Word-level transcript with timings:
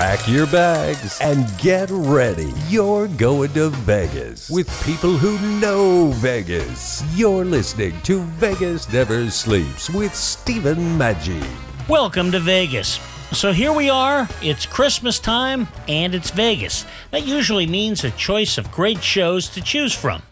Pack 0.00 0.26
your 0.26 0.46
bags 0.46 1.18
and 1.20 1.46
get 1.58 1.90
ready. 1.90 2.54
You're 2.68 3.06
going 3.06 3.52
to 3.52 3.68
Vegas 3.68 4.48
with 4.48 4.66
people 4.82 5.14
who 5.14 5.38
know 5.60 6.10
Vegas. 6.12 7.04
You're 7.14 7.44
listening 7.44 8.00
to 8.04 8.22
Vegas 8.22 8.90
Never 8.90 9.28
Sleeps 9.28 9.90
with 9.90 10.14
Stephen 10.14 10.78
Maggi. 10.98 11.46
Welcome 11.86 12.32
to 12.32 12.40
Vegas. 12.40 12.98
So 13.32 13.52
here 13.52 13.74
we 13.74 13.90
are, 13.90 14.26
it's 14.40 14.64
Christmas 14.64 15.18
time 15.18 15.68
and 15.86 16.14
it's 16.14 16.30
Vegas. 16.30 16.86
That 17.10 17.26
usually 17.26 17.66
means 17.66 18.02
a 18.02 18.10
choice 18.12 18.56
of 18.56 18.72
great 18.72 19.02
shows 19.02 19.50
to 19.50 19.60
choose 19.60 19.92
from. 19.92 20.22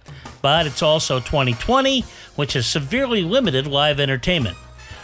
But 0.41 0.67
it's 0.67 0.83
also 0.83 1.21
2020, 1.21 2.07
which 2.37 2.55
has 2.55 2.67
severely 2.67 3.21
limited 3.21 3.67
live 3.67 4.01
entertainment. 4.01 4.57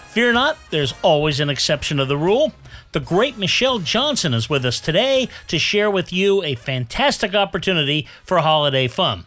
Fear 0.09 0.33
not, 0.33 0.57
there's 0.71 0.95
always 1.03 1.41
an 1.41 1.51
exception 1.51 1.99
to 1.99 2.07
the 2.07 2.17
rule. 2.17 2.55
The 2.95 3.01
great 3.01 3.37
Michelle 3.37 3.81
Johnson 3.81 4.33
is 4.35 4.49
with 4.49 4.65
us 4.65 4.79
today 4.79 5.29
to 5.49 5.59
share 5.59 5.91
with 5.91 6.13
you 6.13 6.45
a 6.45 6.55
fantastic 6.55 7.35
opportunity 7.35 8.07
for 8.23 8.39
holiday 8.39 8.87
fun. 8.87 9.27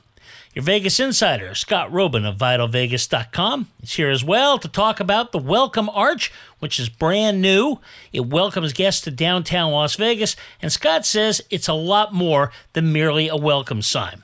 Your 0.55 0.63
Vegas 0.63 1.01
insider, 1.01 1.53
Scott 1.53 1.91
Roeben 1.91 2.25
of 2.25 2.37
VitalVegas.com, 2.37 3.67
is 3.83 3.93
here 3.95 4.09
as 4.09 4.23
well 4.23 4.57
to 4.57 4.69
talk 4.69 5.01
about 5.01 5.33
the 5.33 5.37
Welcome 5.37 5.89
Arch, 5.89 6.31
which 6.59 6.79
is 6.79 6.87
brand 6.87 7.41
new. 7.41 7.79
It 8.13 8.27
welcomes 8.27 8.71
guests 8.71 9.01
to 9.01 9.11
downtown 9.11 9.73
Las 9.73 9.97
Vegas, 9.97 10.37
and 10.61 10.71
Scott 10.71 11.05
says 11.05 11.41
it's 11.49 11.67
a 11.67 11.73
lot 11.73 12.13
more 12.13 12.53
than 12.71 12.93
merely 12.93 13.27
a 13.27 13.35
welcome 13.35 13.81
sign. 13.81 14.23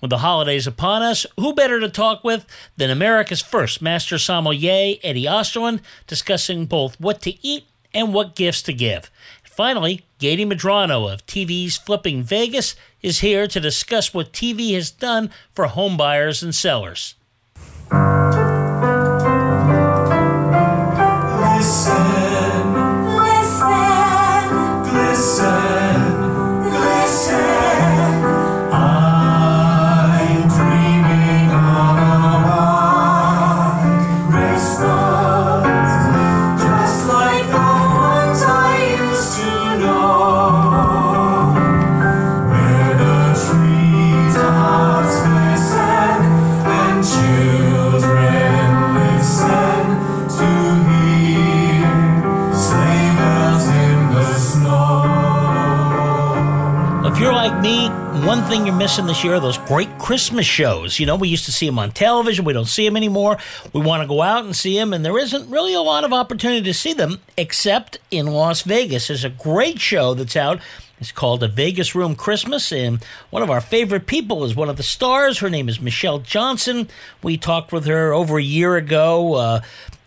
With 0.00 0.10
the 0.10 0.18
holidays 0.18 0.66
upon 0.66 1.02
us, 1.02 1.26
who 1.36 1.54
better 1.54 1.78
to 1.78 1.88
talk 1.88 2.24
with 2.24 2.44
than 2.76 2.90
America's 2.90 3.40
first 3.40 3.80
master 3.80 4.18
sommelier, 4.18 4.96
Eddie 5.04 5.26
Osterland, 5.26 5.80
discussing 6.08 6.66
both 6.66 6.98
what 6.98 7.22
to 7.22 7.46
eat 7.46 7.66
and 7.94 8.14
what 8.14 8.34
gifts 8.34 8.62
to 8.62 8.72
give. 8.72 9.10
Finally, 9.42 10.04
Gady 10.18 10.46
Medrano 10.46 11.12
of 11.12 11.26
TV's 11.26 11.76
Flipping 11.76 12.22
Vegas 12.22 12.74
is 13.02 13.20
here 13.20 13.46
to 13.46 13.60
discuss 13.60 14.14
what 14.14 14.32
TV 14.32 14.74
has 14.74 14.90
done 14.90 15.30
for 15.52 15.66
home 15.66 15.96
buyers 15.96 16.42
and 16.42 16.54
sellers. 16.54 17.14
Thing 58.50 58.66
you're 58.66 58.74
missing 58.74 59.06
this 59.06 59.22
year 59.22 59.34
are 59.34 59.40
those 59.40 59.58
great 59.58 59.96
Christmas 60.00 60.44
shows. 60.44 60.98
You 60.98 61.06
know, 61.06 61.14
we 61.14 61.28
used 61.28 61.44
to 61.44 61.52
see 61.52 61.66
them 61.66 61.78
on 61.78 61.92
television. 61.92 62.44
We 62.44 62.52
don't 62.52 62.64
see 62.64 62.84
them 62.84 62.96
anymore. 62.96 63.38
We 63.72 63.80
want 63.80 64.02
to 64.02 64.08
go 64.08 64.22
out 64.22 64.44
and 64.44 64.56
see 64.56 64.76
them, 64.76 64.92
and 64.92 65.04
there 65.04 65.16
isn't 65.20 65.48
really 65.48 65.72
a 65.72 65.80
lot 65.80 66.02
of 66.02 66.12
opportunity 66.12 66.64
to 66.64 66.74
see 66.74 66.92
them 66.92 67.20
except 67.36 67.98
in 68.10 68.26
Las 68.26 68.62
Vegas. 68.62 69.06
There's 69.06 69.22
a 69.22 69.30
great 69.30 69.78
show 69.78 70.14
that's 70.14 70.34
out. 70.34 70.58
It's 70.98 71.12
called 71.12 71.44
A 71.44 71.48
Vegas 71.48 71.94
Room 71.94 72.16
Christmas, 72.16 72.72
and 72.72 73.04
one 73.30 73.44
of 73.44 73.50
our 73.50 73.60
favorite 73.60 74.06
people 74.06 74.42
is 74.42 74.56
one 74.56 74.68
of 74.68 74.76
the 74.76 74.82
stars. 74.82 75.38
Her 75.38 75.48
name 75.48 75.68
is 75.68 75.80
Michelle 75.80 76.18
Johnson. 76.18 76.88
We 77.22 77.36
talked 77.36 77.70
with 77.70 77.86
her 77.86 78.12
over 78.12 78.36
a 78.36 78.42
year 78.42 78.74
ago. 78.74 79.34
Uh, 79.34 79.60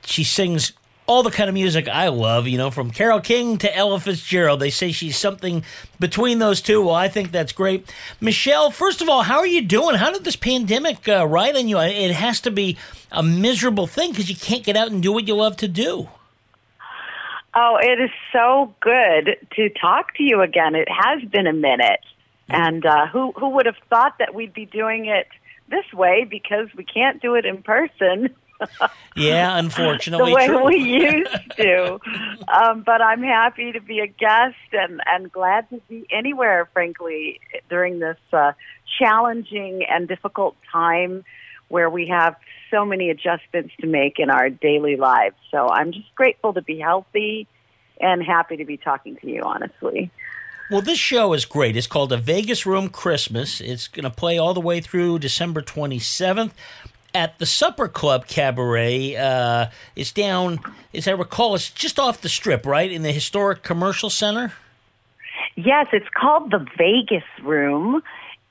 she 0.03 0.25
sings 0.25 0.73
all 1.05 1.23
the 1.23 1.31
kind 1.31 1.49
of 1.49 1.53
music 1.53 1.87
I 1.87 2.07
love, 2.07 2.47
you 2.47 2.57
know, 2.57 2.71
from 2.71 2.91
Carole 2.91 3.19
King 3.19 3.57
to 3.59 3.75
Ella 3.75 3.99
Fitzgerald. 3.99 4.59
They 4.59 4.69
say 4.69 4.91
she's 4.91 5.17
something 5.17 5.63
between 5.99 6.39
those 6.39 6.61
two. 6.61 6.81
Well, 6.81 6.95
I 6.95 7.09
think 7.09 7.31
that's 7.31 7.51
great. 7.51 7.91
Michelle, 8.21 8.71
first 8.71 9.01
of 9.01 9.09
all, 9.09 9.23
how 9.23 9.39
are 9.39 9.47
you 9.47 9.61
doing? 9.61 9.95
How 9.95 10.11
did 10.11 10.23
this 10.23 10.35
pandemic 10.35 11.07
uh, 11.07 11.27
ride 11.27 11.57
on 11.57 11.67
you? 11.67 11.79
It 11.79 12.11
has 12.11 12.39
to 12.41 12.51
be 12.51 12.77
a 13.11 13.21
miserable 13.21 13.87
thing 13.87 14.11
because 14.11 14.29
you 14.29 14.35
can't 14.35 14.63
get 14.63 14.77
out 14.77 14.91
and 14.91 15.03
do 15.03 15.11
what 15.11 15.27
you 15.27 15.35
love 15.35 15.57
to 15.57 15.67
do. 15.67 16.09
Oh, 17.55 17.77
it 17.81 18.01
is 18.01 18.09
so 18.31 18.73
good 18.79 19.37
to 19.55 19.69
talk 19.69 20.15
to 20.15 20.23
you 20.23 20.41
again. 20.41 20.73
It 20.73 20.87
has 20.89 21.21
been 21.29 21.45
a 21.45 21.53
minute, 21.53 21.99
and 22.49 22.83
uh, 22.83 23.07
who 23.07 23.31
who 23.33 23.49
would 23.49 23.67
have 23.67 23.77
thought 23.89 24.17
that 24.17 24.33
we'd 24.33 24.53
be 24.53 24.65
doing 24.65 25.05
it 25.05 25.27
this 25.69 25.85
way 25.93 26.25
because 26.27 26.67
we 26.75 26.83
can't 26.83 27.21
do 27.21 27.35
it 27.35 27.45
in 27.45 27.61
person 27.61 28.33
Yeah, 29.15 29.57
unfortunately. 29.59 30.31
the 30.31 30.35
way 30.35 30.47
true. 30.47 30.65
we 30.65 30.77
used 30.77 31.51
to. 31.57 31.99
um, 32.47 32.83
but 32.83 33.01
I'm 33.01 33.23
happy 33.23 33.71
to 33.71 33.81
be 33.81 33.99
a 33.99 34.07
guest 34.07 34.55
and 34.71 35.01
and 35.05 35.31
glad 35.31 35.69
to 35.69 35.81
be 35.89 36.05
anywhere, 36.11 36.69
frankly, 36.73 37.39
during 37.69 37.99
this 37.99 38.17
uh, 38.31 38.53
challenging 38.99 39.85
and 39.89 40.07
difficult 40.07 40.55
time 40.71 41.23
where 41.69 41.89
we 41.89 42.07
have 42.07 42.35
so 42.69 42.85
many 42.85 43.09
adjustments 43.09 43.73
to 43.81 43.87
make 43.87 44.19
in 44.19 44.29
our 44.29 44.49
daily 44.49 44.95
lives. 44.95 45.35
So 45.51 45.69
I'm 45.69 45.91
just 45.91 46.13
grateful 46.15 46.53
to 46.53 46.61
be 46.61 46.79
healthy 46.79 47.47
and 47.99 48.23
happy 48.23 48.57
to 48.57 48.65
be 48.65 48.77
talking 48.77 49.15
to 49.17 49.27
you, 49.27 49.41
honestly. 49.43 50.11
Well, 50.71 50.81
this 50.81 50.97
show 50.97 51.33
is 51.33 51.45
great. 51.45 51.75
It's 51.75 51.87
called 51.87 52.11
A 52.11 52.17
Vegas 52.17 52.65
Room 52.65 52.89
Christmas. 52.89 53.61
It's 53.61 53.87
going 53.87 54.05
to 54.05 54.09
play 54.09 54.37
all 54.37 54.53
the 54.53 54.61
way 54.61 54.81
through 54.81 55.19
December 55.19 55.61
27th 55.61 56.51
at 57.13 57.39
the 57.39 57.45
Supper 57.45 57.87
Club 57.87 58.27
Cabaret. 58.27 59.15
Uh, 59.15 59.67
it's 59.95 60.11
down, 60.11 60.59
as 60.93 61.07
I 61.07 61.11
recall, 61.11 61.55
it's 61.55 61.69
just 61.69 61.99
off 61.99 62.21
the 62.21 62.29
strip, 62.29 62.65
right? 62.65 62.91
In 62.91 63.03
the 63.03 63.11
historic 63.11 63.63
commercial 63.63 64.09
center? 64.09 64.53
Yes, 65.55 65.87
it's 65.93 66.07
called 66.15 66.51
the 66.51 66.65
Vegas 66.77 67.23
Room, 67.43 68.01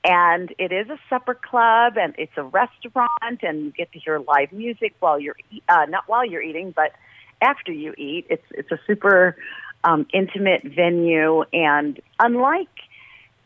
and 0.03 0.53
it 0.57 0.71
is 0.71 0.89
a 0.89 0.97
supper 1.09 1.33
club, 1.33 1.97
and 1.97 2.15
it's 2.17 2.31
a 2.37 2.43
restaurant, 2.43 3.41
and 3.41 3.65
you 3.65 3.71
get 3.71 3.91
to 3.91 3.99
hear 3.99 4.19
live 4.19 4.51
music 4.53 4.93
while 4.99 5.19
you're 5.19 5.35
uh, 5.67 5.85
not 5.89 6.07
while 6.07 6.25
you're 6.25 6.41
eating, 6.41 6.71
but 6.71 6.93
after 7.41 7.71
you 7.71 7.93
eat. 7.97 8.25
It's 8.29 8.45
it's 8.51 8.71
a 8.71 8.79
super 8.87 9.35
um, 9.83 10.07
intimate 10.13 10.63
venue, 10.63 11.43
and 11.51 11.99
unlike 12.19 12.69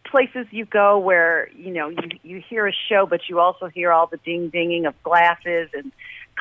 places 0.09 0.47
you 0.51 0.65
go 0.65 0.97
where 0.99 1.49
you 1.55 1.71
know 1.71 1.89
you 1.89 2.09
you 2.23 2.43
hear 2.49 2.67
a 2.67 2.73
show, 2.89 3.05
but 3.05 3.21
you 3.29 3.39
also 3.39 3.67
hear 3.67 3.91
all 3.91 4.07
the 4.07 4.17
ding 4.17 4.49
dinging 4.49 4.85
of 4.85 4.93
glasses 5.03 5.69
and 5.73 5.91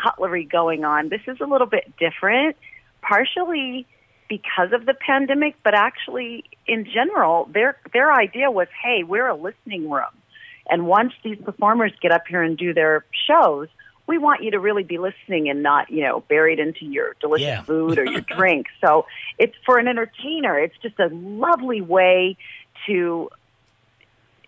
cutlery 0.03 0.44
going 0.44 0.84
on. 0.84 1.09
This 1.09 1.22
is 1.27 1.38
a 1.41 1.47
little 1.47 1.66
bit 1.66 1.93
different, 1.99 2.56
partially 3.03 3.87
because 4.28 4.72
of 4.72 4.87
the 4.87 4.94
pandemic, 4.94 5.54
but 5.62 5.75
actually 5.75 6.44
in 6.66 6.84
general, 6.84 7.49
their 7.53 7.77
their 7.93 8.12
idea 8.12 8.50
was, 8.50 8.69
hey, 8.82 9.03
we're 9.04 9.28
a 9.28 9.37
listening 9.37 9.88
room, 9.88 10.12
and 10.69 10.87
once 10.87 11.12
these 11.22 11.38
performers 11.44 11.92
get 12.01 12.13
up 12.13 12.27
here 12.28 12.42
and 12.42 12.59
do 12.59 12.74
their 12.74 13.04
shows, 13.28 13.68
we 14.09 14.18
want 14.18 14.42
you 14.42 14.51
to 14.53 14.59
really 14.59 14.83
be 14.83 14.98
listening 14.98 15.48
and 15.48 15.63
not, 15.63 15.91
you 15.91 16.03
know, 16.03 16.21
buried 16.28 16.59
into 16.59 16.84
your 16.84 17.15
delicious 17.21 17.47
Yeah. 17.47 17.63
food 17.63 17.98
or 17.98 18.04
your 18.04 18.21
drink. 18.36 18.66
So 18.84 19.07
it's 19.39 19.54
for 19.65 19.78
an 19.78 19.89
entertainer. 19.89 20.59
It's 20.59 20.77
just 20.83 20.98
a 20.98 21.09
lovely 21.13 21.80
way 21.80 22.36
to 22.86 23.30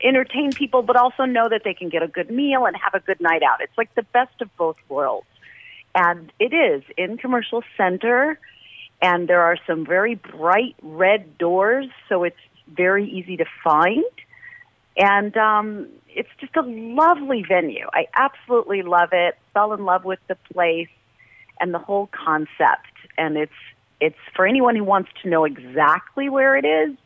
entertain 0.03 0.53
people, 0.53 0.83
but 0.83 0.97
also 0.97 1.25
know 1.25 1.49
that 1.49 1.63
they 1.65 1.75
can 1.75 1.89
get 1.89 2.03
a 2.03 2.09
good 2.09 2.31
meal 2.31 2.67
and 2.67 2.77
have 2.77 2.95
a 2.95 3.01
good 3.01 3.21
night 3.21 3.43
out. 3.43 3.61
It's 3.61 3.77
like 3.77 3.95
the 3.95 4.03
best 4.03 4.41
of 4.41 4.55
both 4.57 4.77
worlds. 4.89 5.27
And 5.95 6.33
it 6.39 6.53
is 6.53 6.83
in 6.97 7.17
Commercial 7.17 7.63
Center, 7.77 8.39
and 9.01 9.29
there 9.29 9.43
are 9.43 9.57
some 9.67 9.85
very 9.85 10.15
bright 10.15 10.77
red 10.83 11.39
doors, 11.39 11.87
so 12.09 12.25
it's 12.25 12.37
very 12.69 13.09
easy 13.09 13.37
to 13.39 13.47
find. 13.65 14.05
And 14.97 15.37
um, 15.37 15.89
it's 16.09 16.29
just 16.41 16.57
a 16.57 16.63
lovely 16.63 17.45
venue. 17.47 17.87
I 17.93 18.07
absolutely 18.15 18.83
love 18.83 19.11
it. 19.13 19.39
Fell 19.55 19.73
in 19.73 19.85
love 19.85 20.05
with 20.05 20.19
the 20.29 20.37
place 20.53 20.89
and 21.61 21.73
the 21.73 21.79
whole 21.79 22.09
concept. 22.13 22.93
And 23.17 23.37
it's 23.37 23.53
it's 24.01 24.19
for 24.35 24.47
anyone 24.47 24.77
who 24.77 24.85
wants 24.85 25.11
to 25.23 25.29
know 25.29 25.45
exactly 25.45 26.29
where 26.29 26.57
it 26.57 26.65
is. 26.65 26.97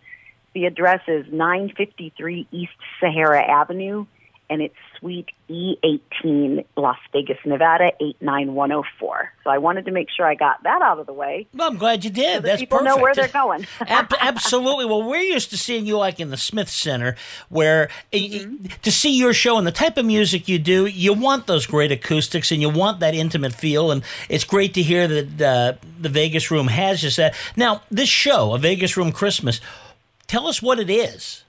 The 0.54 0.66
address 0.66 1.00
is 1.08 1.24
953 1.32 2.46
East 2.52 2.72
Sahara 3.00 3.42
Avenue, 3.42 4.06
and 4.50 4.60
it's 4.60 4.74
Suite 4.98 5.30
E18, 5.48 6.64
Las 6.76 6.98
Vegas, 7.12 7.38
Nevada 7.46 7.90
89104. 8.00 9.32
So 9.44 9.50
I 9.50 9.58
wanted 9.58 9.86
to 9.86 9.90
make 9.92 10.08
sure 10.14 10.26
I 10.26 10.34
got 10.34 10.62
that 10.64 10.82
out 10.82 10.98
of 10.98 11.06
the 11.06 11.12
way. 11.12 11.46
Well, 11.54 11.68
I'm 11.70 11.78
glad 11.78 12.04
you 12.04 12.10
did. 12.10 12.26
So 12.26 12.32
that 12.34 12.42
That's 12.42 12.60
people 12.62 12.78
perfect. 12.78 12.96
know 12.96 13.02
where 13.02 13.14
they're 13.14 13.28
going. 13.28 13.66
Ab- 13.80 14.12
absolutely. 14.20 14.84
Well, 14.84 15.02
we're 15.02 15.22
used 15.22 15.50
to 15.50 15.58
seeing 15.58 15.86
you 15.86 15.96
like 15.96 16.20
in 16.20 16.30
the 16.30 16.36
Smith 16.36 16.68
Center, 16.68 17.16
where 17.48 17.84
uh, 18.12 18.16
Mm-hmm. 18.16 18.66
to 18.82 18.92
see 18.92 19.16
your 19.16 19.32
show 19.32 19.56
and 19.58 19.66
the 19.66 19.72
type 19.72 19.96
of 19.96 20.04
music 20.06 20.48
you 20.48 20.58
do, 20.58 20.86
you 20.86 21.12
want 21.14 21.46
those 21.46 21.66
great 21.66 21.90
acoustics 21.92 22.52
and 22.52 22.60
you 22.60 22.68
want 22.68 23.00
that 23.00 23.14
intimate 23.14 23.54
feel. 23.54 23.90
And 23.90 24.02
it's 24.28 24.44
great 24.44 24.74
to 24.74 24.82
hear 24.82 25.08
that 25.08 25.40
uh, 25.40 25.72
the 26.00 26.08
Vegas 26.10 26.50
Room 26.50 26.68
has 26.68 27.00
just 27.00 27.16
that. 27.16 27.34
Now, 27.56 27.82
this 27.90 28.08
show, 28.08 28.54
a 28.54 28.58
Vegas 28.58 28.96
Room 28.96 29.12
Christmas, 29.12 29.60
tell 30.32 30.46
us 30.46 30.62
what 30.62 30.80
it 30.80 30.88
is. 30.88 31.44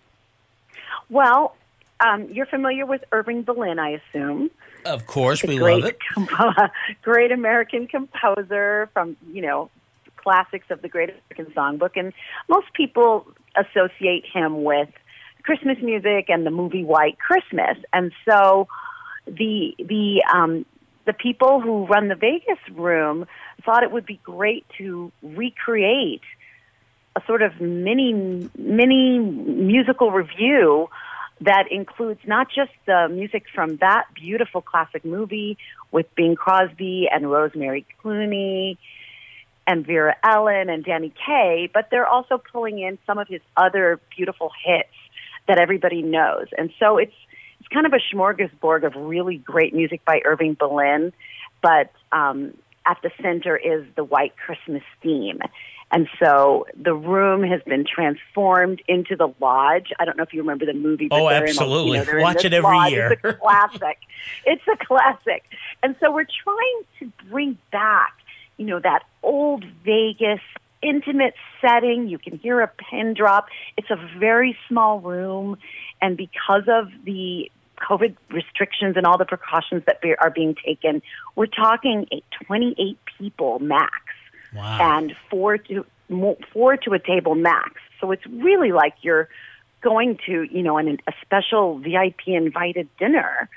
Well, 1.09 1.55
um, 2.01 2.29
you're 2.29 2.45
familiar 2.45 2.85
with 2.85 3.03
Irving 3.13 3.43
Berlin, 3.43 3.79
I 3.79 4.01
assume. 4.01 4.51
Of 4.85 5.07
course, 5.07 5.41
The 5.41 5.47
we 5.47 5.57
great, 5.57 5.83
love 5.83 5.93
it. 6.17 6.71
great 7.01 7.31
American 7.31 7.87
composer 7.87 8.89
from 8.93 9.15
you 9.31 9.41
know 9.41 9.69
classics 10.17 10.67
of 10.69 10.81
the 10.81 10.89
Great 10.89 11.09
American 11.09 11.53
Songbook, 11.55 11.91
and 11.95 12.11
most 12.49 12.67
people 12.73 13.25
associate 13.55 14.25
him 14.25 14.63
with 14.63 14.89
Christmas 15.43 15.77
music 15.81 16.25
and 16.27 16.45
the 16.45 16.51
movie 16.51 16.83
White 16.83 17.17
Christmas, 17.19 17.77
and 17.93 18.11
so 18.27 18.67
the 19.25 19.73
the 19.79 20.21
um, 20.33 20.65
the 21.05 21.13
people 21.13 21.61
who 21.61 21.85
run 21.85 22.09
the 22.09 22.15
Vegas 22.15 22.59
room 22.73 23.25
thought 23.63 23.83
it 23.83 23.91
would 23.91 24.05
be 24.05 24.19
great 24.23 24.65
to 24.77 25.09
recreate 25.21 26.21
a 27.15 27.21
sort 27.27 27.41
of 27.41 27.59
mini 27.61 28.49
mini 28.57 29.19
musical 29.19 30.11
review 30.11 30.89
that 31.41 31.65
includes 31.71 32.21
not 32.25 32.47
just 32.49 32.71
the 32.85 33.07
music 33.09 33.45
from 33.53 33.77
that 33.77 34.05
beautiful 34.13 34.61
classic 34.61 35.03
movie 35.03 35.57
with 35.91 36.13
Bing 36.15 36.35
Crosby 36.35 37.07
and 37.11 37.29
Rosemary 37.29 37.85
Clooney 38.03 38.77
and 39.67 39.85
Vera 39.85 40.15
Ellen 40.23 40.69
and 40.69 40.83
Danny 40.83 41.13
Kaye, 41.25 41.69
but 41.73 41.89
they're 41.89 42.07
also 42.07 42.37
pulling 42.37 42.79
in 42.79 42.97
some 43.05 43.17
of 43.17 43.27
his 43.27 43.41
other 43.55 43.99
beautiful 44.15 44.51
hits 44.63 44.89
that 45.47 45.57
everybody 45.59 46.01
knows. 46.01 46.47
And 46.57 46.71
so 46.79 46.97
it's 46.97 47.13
it's 47.59 47.69
kind 47.69 47.85
of 47.85 47.93
a 47.93 48.15
smorgasbord 48.15 48.85
of 48.85 48.93
really 48.95 49.37
great 49.37 49.73
music 49.73 50.03
by 50.03 50.19
Irving 50.25 50.55
Berlin, 50.59 51.13
but 51.61 51.91
um, 52.11 52.53
at 52.85 52.97
the 53.03 53.11
center 53.21 53.55
is 53.55 53.85
the 53.95 54.03
White 54.03 54.33
Christmas 54.35 54.83
theme. 55.01 55.39
And 55.93 56.09
so 56.19 56.65
the 56.75 56.95
room 56.95 57.43
has 57.43 57.61
been 57.67 57.85
transformed 57.85 58.81
into 58.87 59.15
the 59.15 59.31
lodge. 59.39 59.91
I 59.99 60.05
don't 60.05 60.17
know 60.17 60.23
if 60.23 60.33
you 60.33 60.41
remember 60.41 60.65
the 60.65 60.73
movie. 60.73 61.07
But 61.07 61.21
Oh, 61.21 61.29
absolutely. 61.29 61.99
you 61.99 62.05
know, 62.05 62.21
Watch 62.21 62.43
it 62.43 62.51
every 62.53 62.75
lodge. 62.75 62.91
year. 62.91 63.11
It's 63.13 63.23
a 63.23 63.33
classic. 63.33 63.99
it's 64.45 64.63
a 64.67 64.85
classic. 64.85 65.43
And 65.83 65.95
so 65.99 66.11
we're 66.11 66.25
trying 66.43 66.81
to 66.99 67.11
bring 67.29 67.59
back, 67.71 68.13
you 68.57 68.65
know, 68.65 68.79
that 68.79 69.03
old 69.21 69.63
Vegas 69.85 70.41
intimate 70.81 71.35
setting. 71.61 72.07
You 72.07 72.17
can 72.17 72.39
hear 72.39 72.61
a 72.61 72.67
pin 72.67 73.13
drop. 73.13 73.49
It's 73.77 73.91
a 73.91 73.97
very 74.17 74.57
small 74.67 74.99
room. 74.99 75.57
And 76.01 76.17
because 76.17 76.63
of 76.67 76.89
the 77.05 77.51
COVID 77.77 78.15
restrictions 78.31 78.97
and 78.97 79.05
all 79.05 79.19
the 79.19 79.25
precautions 79.25 79.83
that 79.85 80.01
be, 80.01 80.15
are 80.15 80.31
being 80.31 80.55
taken, 80.55 81.03
we're 81.35 81.45
talking 81.45 82.07
a 82.11 82.23
28 82.45 82.97
people 83.19 83.59
max 83.59 83.93
Wow. 84.53 84.77
and 84.79 85.13
four 85.29 85.57
to 85.57 85.85
four 86.53 86.77
to 86.77 86.93
a 86.93 86.99
table 86.99 87.35
max. 87.35 87.73
So 87.99 88.11
it's 88.11 88.25
really 88.27 88.71
like 88.71 88.93
you're 89.01 89.29
going 89.81 90.17
to, 90.25 90.43
you 90.51 90.63
know, 90.63 90.77
an, 90.77 90.97
a 91.07 91.13
special 91.23 91.79
VIP 91.79 92.27
invited 92.27 92.89
dinner. 92.97 93.49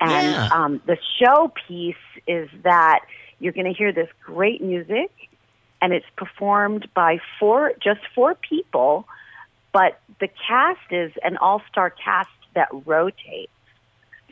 And 0.00 0.26
Yeah. 0.26 0.48
um, 0.52 0.82
the 0.86 0.98
show 1.18 1.52
piece 1.68 1.94
is 2.26 2.48
that 2.62 3.00
you're 3.40 3.52
going 3.52 3.66
to 3.66 3.72
hear 3.72 3.92
this 3.92 4.08
great 4.24 4.62
music, 4.62 5.10
and 5.80 5.92
it's 5.92 6.06
performed 6.16 6.88
by 6.94 7.18
four, 7.38 7.72
just 7.82 8.00
four 8.14 8.34
people, 8.34 9.06
but 9.72 10.00
the 10.20 10.28
cast 10.46 10.80
is 10.90 11.12
an 11.22 11.36
all-star 11.36 11.90
cast 11.90 12.30
that 12.54 12.68
rotates. 12.86 13.50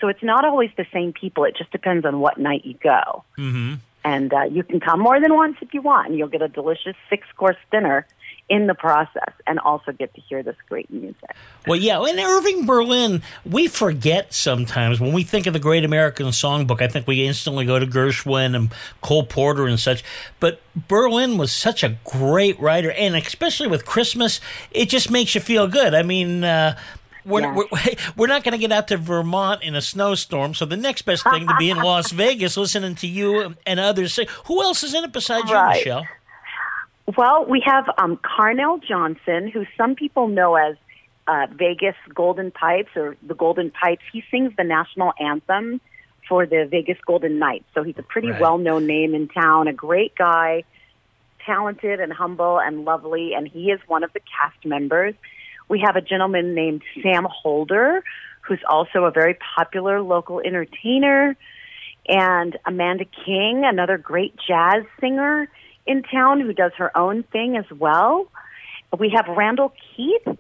So 0.00 0.08
it's 0.08 0.22
not 0.22 0.44
always 0.44 0.70
the 0.76 0.86
same 0.92 1.12
people. 1.12 1.44
It 1.44 1.56
just 1.56 1.70
depends 1.70 2.04
on 2.04 2.20
what 2.20 2.38
night 2.38 2.64
you 2.64 2.74
go. 2.74 3.24
hmm 3.36 3.74
And 4.04 4.32
uh, 4.32 4.44
you 4.44 4.62
can 4.62 4.80
come 4.80 5.00
more 5.00 5.20
than 5.20 5.34
once 5.34 5.56
if 5.60 5.72
you 5.72 5.80
want, 5.80 6.08
and 6.08 6.18
you'll 6.18 6.28
get 6.28 6.42
a 6.42 6.48
delicious 6.48 6.96
six 7.08 7.26
course 7.36 7.56
dinner 7.70 8.06
in 8.48 8.66
the 8.66 8.74
process 8.74 9.32
and 9.46 9.58
also 9.60 9.92
get 9.92 10.12
to 10.14 10.20
hear 10.20 10.42
this 10.42 10.56
great 10.68 10.90
music. 10.90 11.36
Well, 11.66 11.78
yeah, 11.78 12.04
in 12.04 12.18
Irving 12.18 12.66
Berlin, 12.66 13.22
we 13.46 13.68
forget 13.68 14.34
sometimes 14.34 15.00
when 15.00 15.12
we 15.12 15.22
think 15.22 15.46
of 15.46 15.52
the 15.52 15.58
Great 15.58 15.84
American 15.84 16.26
Songbook. 16.26 16.82
I 16.82 16.88
think 16.88 17.06
we 17.06 17.24
instantly 17.26 17.64
go 17.64 17.78
to 17.78 17.86
Gershwin 17.86 18.54
and 18.56 18.70
Cole 19.00 19.24
Porter 19.24 19.66
and 19.66 19.78
such. 19.78 20.04
But 20.40 20.60
Berlin 20.74 21.38
was 21.38 21.52
such 21.52 21.82
a 21.82 21.96
great 22.04 22.60
writer, 22.60 22.90
and 22.90 23.16
especially 23.16 23.68
with 23.68 23.86
Christmas, 23.86 24.40
it 24.70 24.88
just 24.88 25.10
makes 25.10 25.34
you 25.34 25.40
feel 25.40 25.68
good. 25.68 25.94
I 25.94 26.02
mean, 26.02 26.44
uh, 26.44 26.76
we're, 27.24 27.40
Yeah. 27.42 27.54
we're, 27.54 27.66
we're 28.16 28.26
not 28.26 28.44
going 28.44 28.52
to 28.52 28.58
get 28.58 28.72
out 28.72 28.88
to 28.88 28.96
Vermont 28.96 29.62
in 29.62 29.74
a 29.74 29.80
snowstorm, 29.82 30.54
so 30.54 30.64
the 30.64 30.76
next 30.76 31.02
best 31.02 31.24
thing 31.24 31.46
to 31.48 31.56
be 31.58 31.70
in 31.70 31.78
Las 31.78 32.10
Vegas 32.12 32.56
listening 32.56 32.94
to 32.96 33.06
you 33.06 33.54
and 33.66 33.80
others 33.80 34.14
say. 34.14 34.26
Who 34.46 34.62
else 34.62 34.82
is 34.82 34.94
in 34.94 35.04
it 35.04 35.12
besides 35.12 35.50
Right. 35.50 35.74
you, 35.76 35.80
Michelle? 35.80 36.06
Well, 37.16 37.44
we 37.46 37.60
have 37.66 37.88
um, 37.98 38.16
Carnell 38.18 38.82
Johnson, 38.82 39.48
who 39.48 39.66
some 39.76 39.94
people 39.96 40.28
know 40.28 40.54
as 40.54 40.76
uh, 41.26 41.46
Vegas 41.52 41.96
Golden 42.14 42.50
Pipes 42.50 42.90
or 42.96 43.16
the 43.22 43.34
Golden 43.34 43.70
Pipes. 43.70 44.02
He 44.12 44.22
sings 44.30 44.52
the 44.56 44.64
national 44.64 45.12
anthem 45.20 45.80
for 46.28 46.46
the 46.46 46.66
Vegas 46.70 46.98
Golden 47.04 47.38
Knights. 47.38 47.64
So 47.74 47.82
he's 47.82 47.98
a 47.98 48.02
pretty 48.02 48.30
Right. 48.30 48.40
well 48.40 48.56
known 48.58 48.86
name 48.86 49.14
in 49.14 49.28
town, 49.28 49.66
a 49.68 49.72
great 49.72 50.14
guy, 50.14 50.62
talented 51.44 51.98
and 52.00 52.12
humble 52.12 52.60
and 52.60 52.84
lovely, 52.84 53.34
and 53.34 53.48
he 53.48 53.70
is 53.72 53.80
one 53.88 54.04
of 54.04 54.12
the 54.12 54.20
cast 54.20 54.64
members. 54.64 55.14
We 55.72 55.80
have 55.86 55.96
a 55.96 56.02
gentleman 56.02 56.54
named 56.54 56.82
Sam 57.02 57.26
Holder, 57.30 58.04
who's 58.42 58.60
also 58.68 59.04
a 59.04 59.10
very 59.10 59.38
popular 59.56 60.02
local 60.02 60.38
entertainer, 60.38 61.34
and 62.06 62.58
Amanda 62.66 63.06
King, 63.06 63.62
another 63.64 63.96
great 63.96 64.34
jazz 64.46 64.84
singer 65.00 65.48
in 65.86 66.02
town 66.02 66.40
who 66.40 66.52
does 66.52 66.72
her 66.76 66.94
own 66.94 67.22
thing 67.22 67.56
as 67.56 67.64
well. 67.74 68.26
We 68.98 69.14
have 69.16 69.34
Randall 69.34 69.72
Keith, 69.96 70.36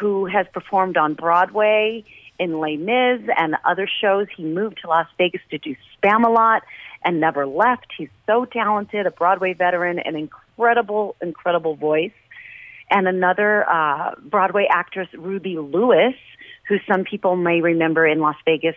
who 0.00 0.26
has 0.26 0.48
performed 0.52 0.96
on 0.96 1.14
Broadway 1.14 2.02
in 2.40 2.58
Les 2.58 2.76
Mis 2.76 3.30
and 3.36 3.54
other 3.64 3.88
shows. 4.00 4.26
He 4.36 4.42
moved 4.42 4.80
to 4.82 4.88
Las 4.88 5.06
Vegas 5.18 5.42
to 5.52 5.58
do 5.58 5.76
Spamalot 6.02 6.62
and 7.04 7.20
never 7.20 7.46
left. 7.46 7.92
He's 7.96 8.08
so 8.26 8.44
talented, 8.44 9.06
a 9.06 9.12
Broadway 9.12 9.52
veteran, 9.52 10.00
an 10.00 10.16
incredible, 10.16 11.14
incredible 11.22 11.76
voice. 11.76 12.10
And 12.90 13.08
another 13.08 13.68
uh, 13.68 14.14
Broadway 14.22 14.66
actress, 14.70 15.08
Ruby 15.16 15.58
Lewis, 15.58 16.14
who 16.68 16.76
some 16.88 17.04
people 17.04 17.36
may 17.36 17.60
remember 17.60 18.06
in 18.06 18.20
Las 18.20 18.36
Vegas 18.44 18.76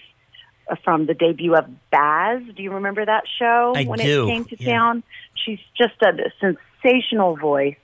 uh, 0.70 0.76
from 0.84 1.06
the 1.06 1.14
debut 1.14 1.56
of 1.56 1.66
Baz. 1.92 2.42
Do 2.56 2.64
you 2.64 2.72
remember 2.74 3.06
that 3.06 3.24
show 3.40 3.74
I 3.76 3.84
when 3.84 4.00
do, 4.00 4.28
it 4.28 4.32
came 4.32 4.46
to 4.46 4.56
yeah. 4.60 4.74
town? 4.74 5.04
She's 5.46 5.60
just 5.78 6.02
a 6.02 6.32
sensational 6.40 7.36
voice 7.38 7.78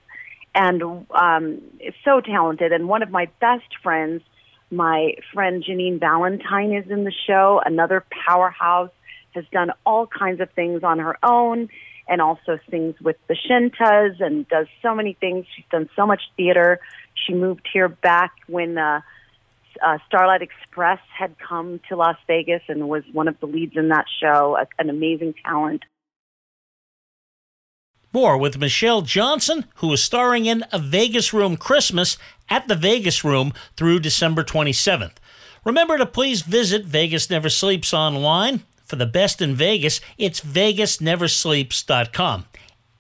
and 0.56 1.06
um, 1.12 1.62
so 2.04 2.22
talented. 2.22 2.72
And 2.72 2.88
one 2.88 3.04
of 3.04 3.10
my 3.10 3.28
best 3.40 3.78
friends, 3.82 4.22
my 4.72 5.16
friend 5.34 5.64
Janine 5.64 6.00
Valentine, 6.00 6.74
is 6.74 6.90
in 6.90 7.04
the 7.04 7.14
show. 7.28 7.62
Another 7.66 8.06
powerhouse, 8.26 8.92
has 9.34 9.46
done 9.52 9.72
all 9.86 10.08
kinds 10.08 10.40
of 10.42 10.50
things 10.52 10.84
on 10.84 11.00
her 11.00 11.18
own, 11.24 11.70
and 12.08 12.22
also 12.22 12.60
sings 12.70 12.96
with 13.02 13.18
the 13.28 13.36
Shintas 13.36 14.22
and 14.22 14.48
does 14.48 14.68
so 14.82 14.94
many 14.94 15.14
things. 15.14 15.46
She's 15.56 15.66
done 15.72 15.90
so 15.96 16.06
much 16.06 16.22
theater. 16.36 16.80
She 17.16 17.34
moved 17.34 17.68
here 17.72 17.90
back 17.90 18.32
when. 18.48 18.78
Uh, 18.78 19.02
uh, 19.82 19.98
Starlight 20.08 20.42
Express 20.42 21.00
had 21.18 21.36
come 21.40 21.80
to 21.90 21.96
Las 21.96 22.18
Vegas 22.28 22.62
and 22.68 22.88
was 22.88 23.04
one 23.12 23.28
of 23.28 23.40
the 23.40 23.48
leads 23.48 23.76
in 23.76 23.90
that 23.90 24.06
show, 24.22 24.56
a, 24.56 24.68
an 24.78 24.90
amazing 24.90 25.34
talent. 25.44 25.84
More 28.12 28.38
with 28.38 28.60
Michelle 28.60 29.02
Johnson, 29.02 29.66
who 29.78 29.92
is 29.92 30.04
starring 30.04 30.46
in 30.46 30.64
A 30.72 30.78
Vegas 30.78 31.34
Room 31.34 31.58
Christmas 31.58 32.18
at 32.48 32.68
the 32.68 32.76
Vegas 32.76 33.24
Room 33.24 33.54
through 33.76 34.02
December 34.02 34.44
27th. 34.44 35.16
Remember 35.66 35.98
to 35.98 36.06
please 36.06 36.44
visit 36.44 36.86
Vegas 36.86 37.30
Never 37.32 37.50
Sleeps 37.50 37.92
online. 37.94 38.62
For 38.94 38.98
the 38.98 39.06
best 39.08 39.42
in 39.42 39.56
Vegas, 39.56 40.00
it's 40.20 40.42
vegasneversleeps.com. 40.42 42.46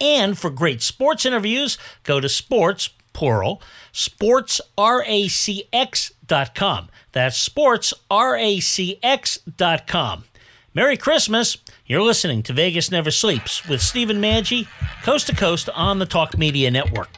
And 0.01 0.35
for 0.35 0.49
great 0.49 0.81
sports 0.81 1.23
interviews, 1.23 1.77
go 2.03 2.19
to 2.19 2.27
sports, 2.27 2.89
plural, 3.13 3.61
sportsracx.com. 3.93 6.89
That's 7.11 7.47
sportsracx.com. 7.47 10.23
Merry 10.73 10.97
Christmas. 10.97 11.57
You're 11.85 12.01
listening 12.01 12.41
to 12.41 12.53
Vegas 12.53 12.89
Never 12.89 13.11
Sleeps 13.11 13.67
with 13.67 13.79
Stephen 13.79 14.19
Maggi, 14.19 14.67
coast 15.03 15.27
to 15.27 15.35
coast 15.35 15.69
on 15.75 15.99
the 15.99 16.07
Talk 16.07 16.39
Media 16.39 16.71
Network. 16.71 17.09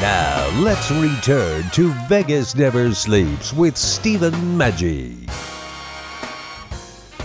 Now, 0.00 0.48
let's 0.60 0.92
return 0.92 1.68
to 1.70 1.92
Vegas 2.06 2.54
Never 2.54 2.94
Sleeps 2.94 3.52
with 3.52 3.76
Stephen 3.76 4.32
Maggi. 4.56 5.28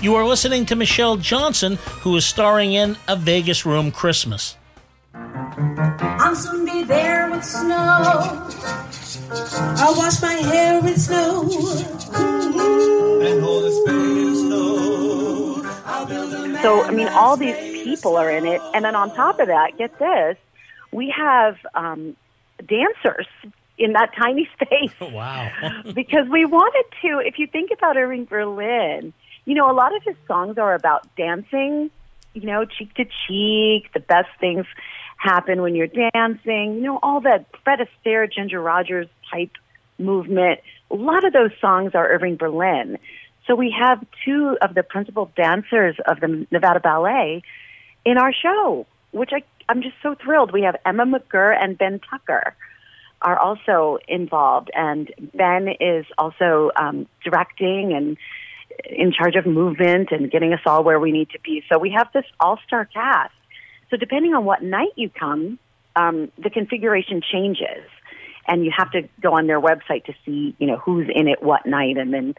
You 0.01 0.15
are 0.15 0.25
listening 0.25 0.65
to 0.65 0.75
Michelle 0.75 1.17
Johnson, 1.17 1.75
who 2.01 2.15
is 2.15 2.25
starring 2.25 2.73
in 2.73 2.97
A 3.07 3.15
Vegas 3.15 3.63
Room 3.63 3.91
Christmas. 3.91 4.57
I'll 5.13 6.35
soon 6.35 6.65
be 6.65 6.81
there 6.81 7.29
with 7.29 7.45
snow. 7.45 8.49
I'll 9.77 9.95
wash 9.95 10.19
my 10.23 10.33
hair 10.33 10.81
with 10.81 10.99
snow. 10.99 11.43
And 13.21 13.39
hold 13.39 13.65
a 13.65 13.71
spade 13.71 14.35
snow. 14.35 15.61
I'll 15.85 16.07
build 16.07 16.33
a 16.33 16.61
So, 16.63 16.81
I 16.81 16.89
mean, 16.89 17.09
all 17.09 17.37
these 17.37 17.55
people 17.83 18.17
are 18.17 18.31
in 18.31 18.47
it. 18.47 18.61
And 18.73 18.83
then 18.83 18.95
on 18.95 19.13
top 19.13 19.39
of 19.39 19.45
that, 19.45 19.77
get 19.77 19.99
this, 19.99 20.37
we 20.91 21.13
have 21.15 21.57
um, 21.75 22.15
dancers 22.67 23.27
in 23.77 23.93
that 23.93 24.11
tiny 24.15 24.49
space. 24.61 24.93
Wow. 25.13 25.51
because 25.93 26.27
we 26.29 26.45
wanted 26.45 26.85
to, 27.01 27.19
if 27.19 27.37
you 27.37 27.47
think 27.47 27.71
about 27.71 27.97
Irving 27.97 28.25
Berlin, 28.25 29.13
you 29.45 29.55
know, 29.55 29.69
a 29.69 29.73
lot 29.73 29.95
of 29.95 30.01
his 30.03 30.15
songs 30.27 30.57
are 30.57 30.73
about 30.73 31.07
dancing, 31.15 31.91
you 32.33 32.45
know, 32.45 32.65
cheek 32.65 32.93
to 32.95 33.05
cheek, 33.27 33.91
the 33.93 33.99
best 33.99 34.29
things 34.39 34.65
happen 35.17 35.61
when 35.61 35.75
you're 35.75 35.87
dancing, 35.87 36.75
you 36.75 36.81
know, 36.81 36.99
all 37.03 37.21
that 37.21 37.45
Fred 37.63 37.79
Astaire, 37.79 38.31
Ginger 38.31 38.61
Rogers 38.61 39.07
type 39.31 39.51
movement. 39.97 40.59
A 40.89 40.95
lot 40.95 41.23
of 41.23 41.33
those 41.33 41.51
songs 41.61 41.93
are 41.93 42.07
Irving 42.07 42.37
Berlin. 42.37 42.97
So 43.47 43.55
we 43.55 43.75
have 43.77 44.03
two 44.25 44.57
of 44.61 44.73
the 44.73 44.83
principal 44.83 45.31
dancers 45.35 45.95
of 46.07 46.19
the 46.19 46.47
Nevada 46.51 46.79
Ballet 46.79 47.43
in 48.05 48.17
our 48.17 48.33
show, 48.33 48.85
which 49.13 49.31
I, 49.31 49.43
I'm 49.69 49.81
just 49.81 49.95
so 50.03 50.15
thrilled. 50.15 50.51
We 50.51 50.63
have 50.63 50.75
Emma 50.85 51.05
McGurr 51.05 51.55
and 51.57 51.77
Ben 51.77 51.99
Tucker 52.09 52.55
are 53.21 53.39
also 53.39 53.99
involved, 54.07 54.69
and 54.75 55.09
Ben 55.33 55.69
is 55.79 56.05
also 56.17 56.71
um, 56.75 57.07
directing 57.23 57.93
and 57.93 58.17
in 58.85 59.13
charge 59.13 59.35
of 59.35 59.45
movement 59.45 60.09
and 60.11 60.29
getting 60.29 60.51
us 60.51 60.59
all 60.65 60.83
where 60.83 60.99
we 60.99 61.11
need 61.11 61.29
to 61.29 61.39
be. 61.39 61.63
So 61.71 61.77
we 61.77 61.91
have 61.91 62.09
this 62.13 62.25
all-star 62.39 62.85
cast. 62.85 63.33
So 63.89 63.97
depending 63.97 64.33
on 64.33 64.43
what 64.45 64.61
night 64.61 64.91
you 64.95 65.09
come, 65.09 65.59
um, 65.95 66.31
the 66.37 66.49
configuration 66.49 67.21
changes, 67.21 67.85
and 68.47 68.65
you 68.65 68.71
have 68.75 68.91
to 68.91 69.07
go 69.21 69.33
on 69.33 69.47
their 69.47 69.61
website 69.61 70.05
to 70.05 70.13
see, 70.25 70.55
you 70.57 70.67
know, 70.67 70.77
who's 70.77 71.07
in 71.13 71.27
it 71.27 71.41
what 71.41 71.65
night, 71.65 71.97
and 71.97 72.13
then 72.13 72.35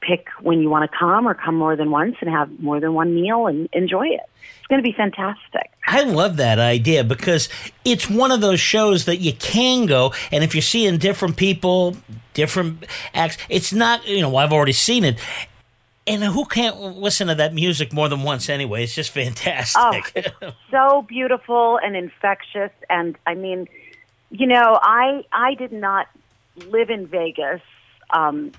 pick 0.00 0.28
when 0.40 0.60
you 0.60 0.68
want 0.70 0.90
to 0.90 0.96
come 0.96 1.26
or 1.28 1.34
come 1.34 1.54
more 1.56 1.76
than 1.76 1.90
once 1.90 2.16
and 2.20 2.30
have 2.30 2.60
more 2.60 2.80
than 2.80 2.94
one 2.94 3.14
meal 3.14 3.46
and 3.46 3.68
enjoy 3.72 4.06
it. 4.06 4.20
It's 4.58 4.66
going 4.68 4.82
to 4.82 4.88
be 4.88 4.92
fantastic. 4.96 5.70
I 5.86 6.02
love 6.04 6.36
that 6.38 6.58
idea 6.58 7.04
because 7.04 7.48
it's 7.84 8.08
one 8.08 8.30
of 8.30 8.40
those 8.40 8.60
shows 8.60 9.04
that 9.06 9.16
you 9.18 9.32
can 9.32 9.86
go, 9.86 10.12
and 10.32 10.42
if 10.44 10.54
you're 10.54 10.62
seeing 10.62 10.98
different 10.98 11.36
people, 11.36 11.96
different 12.34 12.86
acts, 13.14 13.36
it's 13.48 13.72
not, 13.72 14.06
you 14.06 14.20
know, 14.20 14.36
I've 14.36 14.52
already 14.52 14.72
seen 14.72 15.04
it. 15.04 15.18
And 16.06 16.24
who 16.24 16.44
can't 16.44 16.76
listen 16.80 17.28
to 17.28 17.34
that 17.36 17.52
music 17.54 17.92
more 17.92 18.08
than 18.08 18.22
once 18.22 18.48
anyway? 18.48 18.82
It's 18.84 18.94
just 18.94 19.10
Oh, 19.10 19.22
fantastic. 19.22 20.12
it's 20.16 20.56
so 20.70 21.02
beautiful 21.02 21.78
and 21.82 21.94
infectious. 21.94 22.70
And 22.88 23.16
I 23.26 23.34
mean, 23.34 23.68
you 24.30 24.46
know, 24.46 24.78
I 24.82 25.24
I 25.32 25.54
did 25.54 25.72
not 25.72 26.08
live 26.68 26.90
in 26.90 27.06
Vegas 27.06 27.60
um, 28.10 28.50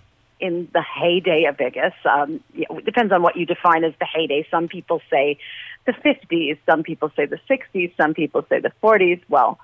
in 0.41 0.67
the 0.73 0.81
heyday 0.81 1.45
of 1.45 1.57
Vegas. 1.57 1.93
Um, 2.03 2.43
it 2.53 2.83
depends 2.83 3.13
on 3.13 3.21
what 3.21 3.37
you 3.37 3.45
define 3.45 3.83
as 3.83 3.93
the 3.99 4.05
heyday. 4.05 4.45
Some 4.49 4.67
people 4.67 5.01
say 5.09 5.37
the 5.85 5.93
50s, 5.93 6.57
some 6.65 6.83
people 6.83 7.11
say 7.15 7.25
the 7.25 7.39
60s, 7.49 7.95
some 7.95 8.13
people 8.13 8.45
say 8.49 8.59
the 8.59 8.71
40s. 8.83 9.21
Well, 9.29 9.59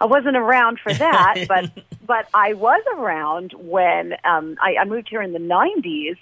I 0.00 0.06
wasn't 0.06 0.36
around 0.36 0.80
for 0.80 0.92
that, 0.92 1.44
but 1.48 1.70
but 2.04 2.26
I 2.34 2.54
was 2.54 2.82
around 2.96 3.52
when 3.56 4.14
um, 4.24 4.56
I, 4.60 4.76
I 4.80 4.84
moved 4.84 5.08
here 5.08 5.22
in 5.22 5.32
the 5.32 5.38
90s, 5.38 6.16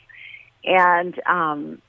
and 0.64 1.19
um, 1.26 1.81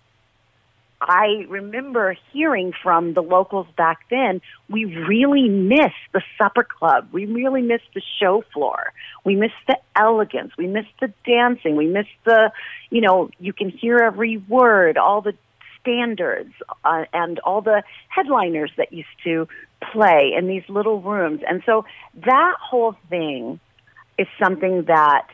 I 1.02 1.46
remember 1.50 2.16
hearing 2.32 2.74
from 2.84 3.16
the 3.16 3.24
locals 3.24 3.66
back 3.76 4.02
then, 4.12 4.40
we 4.70 4.86
really 4.86 5.50
miss 5.50 5.94
the 6.14 6.22
supper 6.38 6.64
club. 6.64 7.10
We 7.12 7.26
really 7.26 7.64
miss 7.64 7.82
the 7.96 8.04
show 8.20 8.44
floor. 8.54 8.94
We 9.26 9.36
miss 9.36 9.52
the 9.68 9.78
elegance. 9.96 10.52
We 10.58 10.68
miss 10.68 10.86
the 11.00 11.12
dancing. 11.26 11.76
We 11.76 11.88
miss 11.88 12.06
the, 12.24 12.52
you 12.92 13.02
know, 13.02 13.32
you 13.40 13.52
can 13.52 13.70
hear 13.70 13.98
every 13.98 14.38
word, 14.38 14.98
all 14.98 15.22
the 15.22 15.34
standards, 15.80 16.54
uh, 16.86 17.06
and 17.12 17.40
all 17.40 17.62
the 17.62 17.82
headliners 18.08 18.72
that 18.78 18.94
used 18.94 19.10
to 19.24 19.48
play 19.92 20.34
in 20.38 20.48
these 20.48 20.64
little 20.70 21.02
rooms. 21.02 21.42
And 21.48 21.64
so 21.66 21.86
that 22.26 22.56
whole 22.62 22.96
thing 23.10 23.60
is 24.20 24.28
something 24.42 24.84
that 24.84 25.28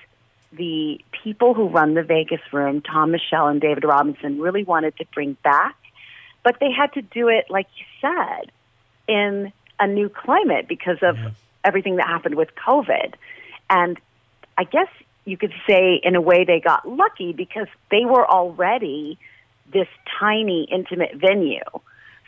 the 0.52 1.00
people 1.24 1.54
who 1.54 1.68
run 1.68 1.94
the 1.94 2.04
Vegas 2.04 2.42
room, 2.52 2.82
Tom 2.82 3.12
Michelle 3.12 3.48
and 3.48 3.60
David 3.60 3.84
Robinson, 3.84 4.40
really 4.40 4.64
wanted 4.64 4.96
to 4.98 5.06
bring 5.14 5.34
back, 5.44 5.76
but 6.44 6.58
they 6.60 6.72
had 6.72 6.94
to 6.94 7.02
do 7.02 7.28
it, 7.28 7.46
like 7.50 7.68
you 7.78 7.86
said, 8.02 8.52
in 9.08 9.52
a 9.80 9.88
new 9.88 10.10
climate 10.10 10.68
because 10.68 10.98
of 11.02 11.18
everything 11.64 11.98
that 11.98 12.08
happened 12.08 12.36
with 12.36 12.50
COVID. 12.56 13.14
And 13.70 14.00
I 14.58 14.64
guess 14.64 14.88
you 15.26 15.38
could 15.38 15.54
say, 15.68 16.00
in 16.02 16.16
a 16.16 16.22
way, 16.22 16.46
they 16.46 16.60
got 16.60 16.88
lucky 16.88 17.34
because 17.34 17.68
they 17.92 18.06
were 18.06 18.26
already 18.26 19.20
this 19.72 19.88
tiny, 20.20 20.68
intimate 20.72 21.16
venue. 21.16 21.60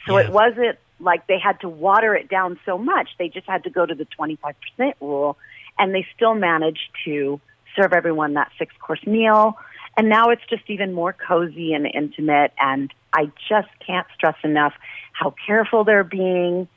So 0.06 0.18
it 0.18 0.30
wasn't 0.32 0.78
like 1.00 1.28
they 1.28 1.40
had 1.40 1.62
to 1.62 1.70
water 1.70 2.16
it 2.16 2.30
down 2.30 2.60
so 2.66 2.78
much. 2.78 3.10
They 3.18 3.30
just 3.30 3.48
had 3.48 3.64
to 3.64 3.70
go 3.70 3.86
to 3.86 3.96
the 3.96 4.06
25% 4.06 4.56
rule 5.00 5.38
and 5.78 5.96
they 5.96 6.06
still 6.16 6.36
managed 6.36 6.90
to 7.06 7.40
serve 7.76 7.94
everyone 7.94 8.34
that 8.34 8.52
six 8.58 8.74
course 8.80 9.06
meal. 9.06 9.58
And 9.98 10.08
now 10.08 10.30
it's 10.30 10.42
just 10.50 10.64
even 10.68 10.94
more 10.94 11.14
cozy 11.14 11.74
and 11.74 11.86
intimate. 11.86 12.54
And 12.60 12.94
I 13.14 13.32
just 13.50 13.70
can't 13.86 14.08
stress 14.16 14.36
enough 14.44 14.74
how 15.14 15.34
careful 15.46 15.84
they're 15.84 16.04
being 16.04 16.68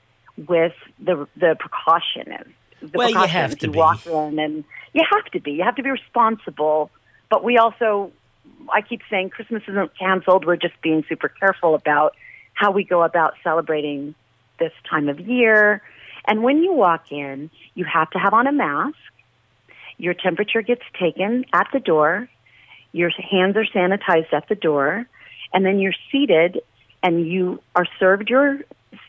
with 0.49 0.75
the 0.99 1.29
the 1.37 1.57
precaution. 1.59 2.33
Is 2.81 2.91
the 2.91 2.99
Well, 2.99 3.11
you 3.11 3.17
have 3.27 3.57
to 3.59 3.67
you 3.67 3.73
be. 3.73 3.79
walk 3.79 4.07
in 4.07 4.39
and 4.39 4.65
you 4.93 5.03
have 5.11 5.25
to 5.33 5.41
be. 5.41 5.53
You 5.53 5.65
have 5.65 5.77
to 5.77 5.83
be 5.83 5.91
responsible. 5.91 6.91
But 7.31 7.45
we 7.45 7.59
also, 7.59 8.13
I 8.73 8.83
keep 8.83 9.03
saying 9.09 9.31
Christmas 9.31 9.63
isn't 9.69 9.97
canceled. 9.99 10.45
We're 10.45 10.57
just 10.57 10.81
being 10.83 11.05
super 11.09 11.29
careful 11.29 11.75
about 11.75 12.15
how 12.55 12.71
we 12.71 12.85
go 12.85 13.03
about 13.03 13.35
celebrating 13.45 14.15
this 14.59 14.73
time 14.89 15.09
of 15.09 15.21
year. 15.21 15.83
And 16.27 16.43
when 16.43 16.63
you 16.63 16.73
walk 16.73 17.11
in, 17.11 17.51
you 17.75 17.85
have 17.85 18.11
to 18.11 18.19
have 18.19 18.35
on 18.35 18.47
a 18.47 18.53
mask. 18.53 18.97
Your 19.99 20.15
temperature 20.15 20.63
gets 20.63 20.83
taken 20.99 21.45
at 21.53 21.69
the 21.73 21.81
door. 21.81 22.29
Your 22.93 23.11
hands 23.11 23.57
are 23.57 23.65
sanitized 23.65 24.33
at 24.33 24.49
the 24.49 24.55
door. 24.55 25.07
And 25.53 25.65
then 25.65 25.79
you're 25.79 25.95
seated 26.11 26.61
and 27.03 27.27
you 27.27 27.61
are 27.75 27.87
served 27.99 28.31
your 28.31 28.61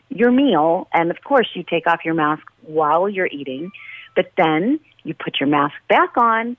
your 0.08 0.30
meal 0.30 0.88
and 0.92 1.10
of 1.10 1.16
course 1.24 1.48
you 1.54 1.64
take 1.68 1.86
off 1.86 2.00
your 2.04 2.14
mask 2.14 2.42
while 2.62 3.08
you're 3.08 3.28
eating, 3.28 3.70
but 4.14 4.32
then 4.36 4.80
you 5.02 5.14
put 5.14 5.40
your 5.40 5.48
mask 5.48 5.74
back 5.88 6.16
on. 6.16 6.56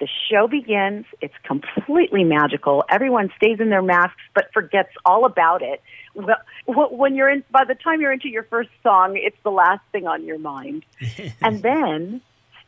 The 0.00 0.08
show 0.30 0.46
begins. 0.46 1.06
It's 1.20 1.34
completely 1.42 2.22
magical. 2.22 2.84
Everyone 2.88 3.30
stays 3.36 3.58
in 3.58 3.68
their 3.68 3.82
masks 3.82 4.20
but 4.34 4.50
forgets 4.54 4.90
all 5.04 5.24
about 5.24 5.60
it. 5.62 5.82
Well, 6.14 6.36
wh- 6.66 6.92
when 6.92 7.16
you're 7.16 7.30
in 7.30 7.44
by 7.50 7.64
the 7.64 7.74
time 7.74 8.00
you're 8.00 8.12
into 8.12 8.28
your 8.28 8.44
first 8.44 8.70
song, 8.82 9.16
it's 9.16 9.36
the 9.42 9.50
last 9.50 9.82
thing 9.92 10.06
on 10.06 10.24
your 10.24 10.38
mind. 10.38 10.84
and 11.42 11.62
then 11.62 12.20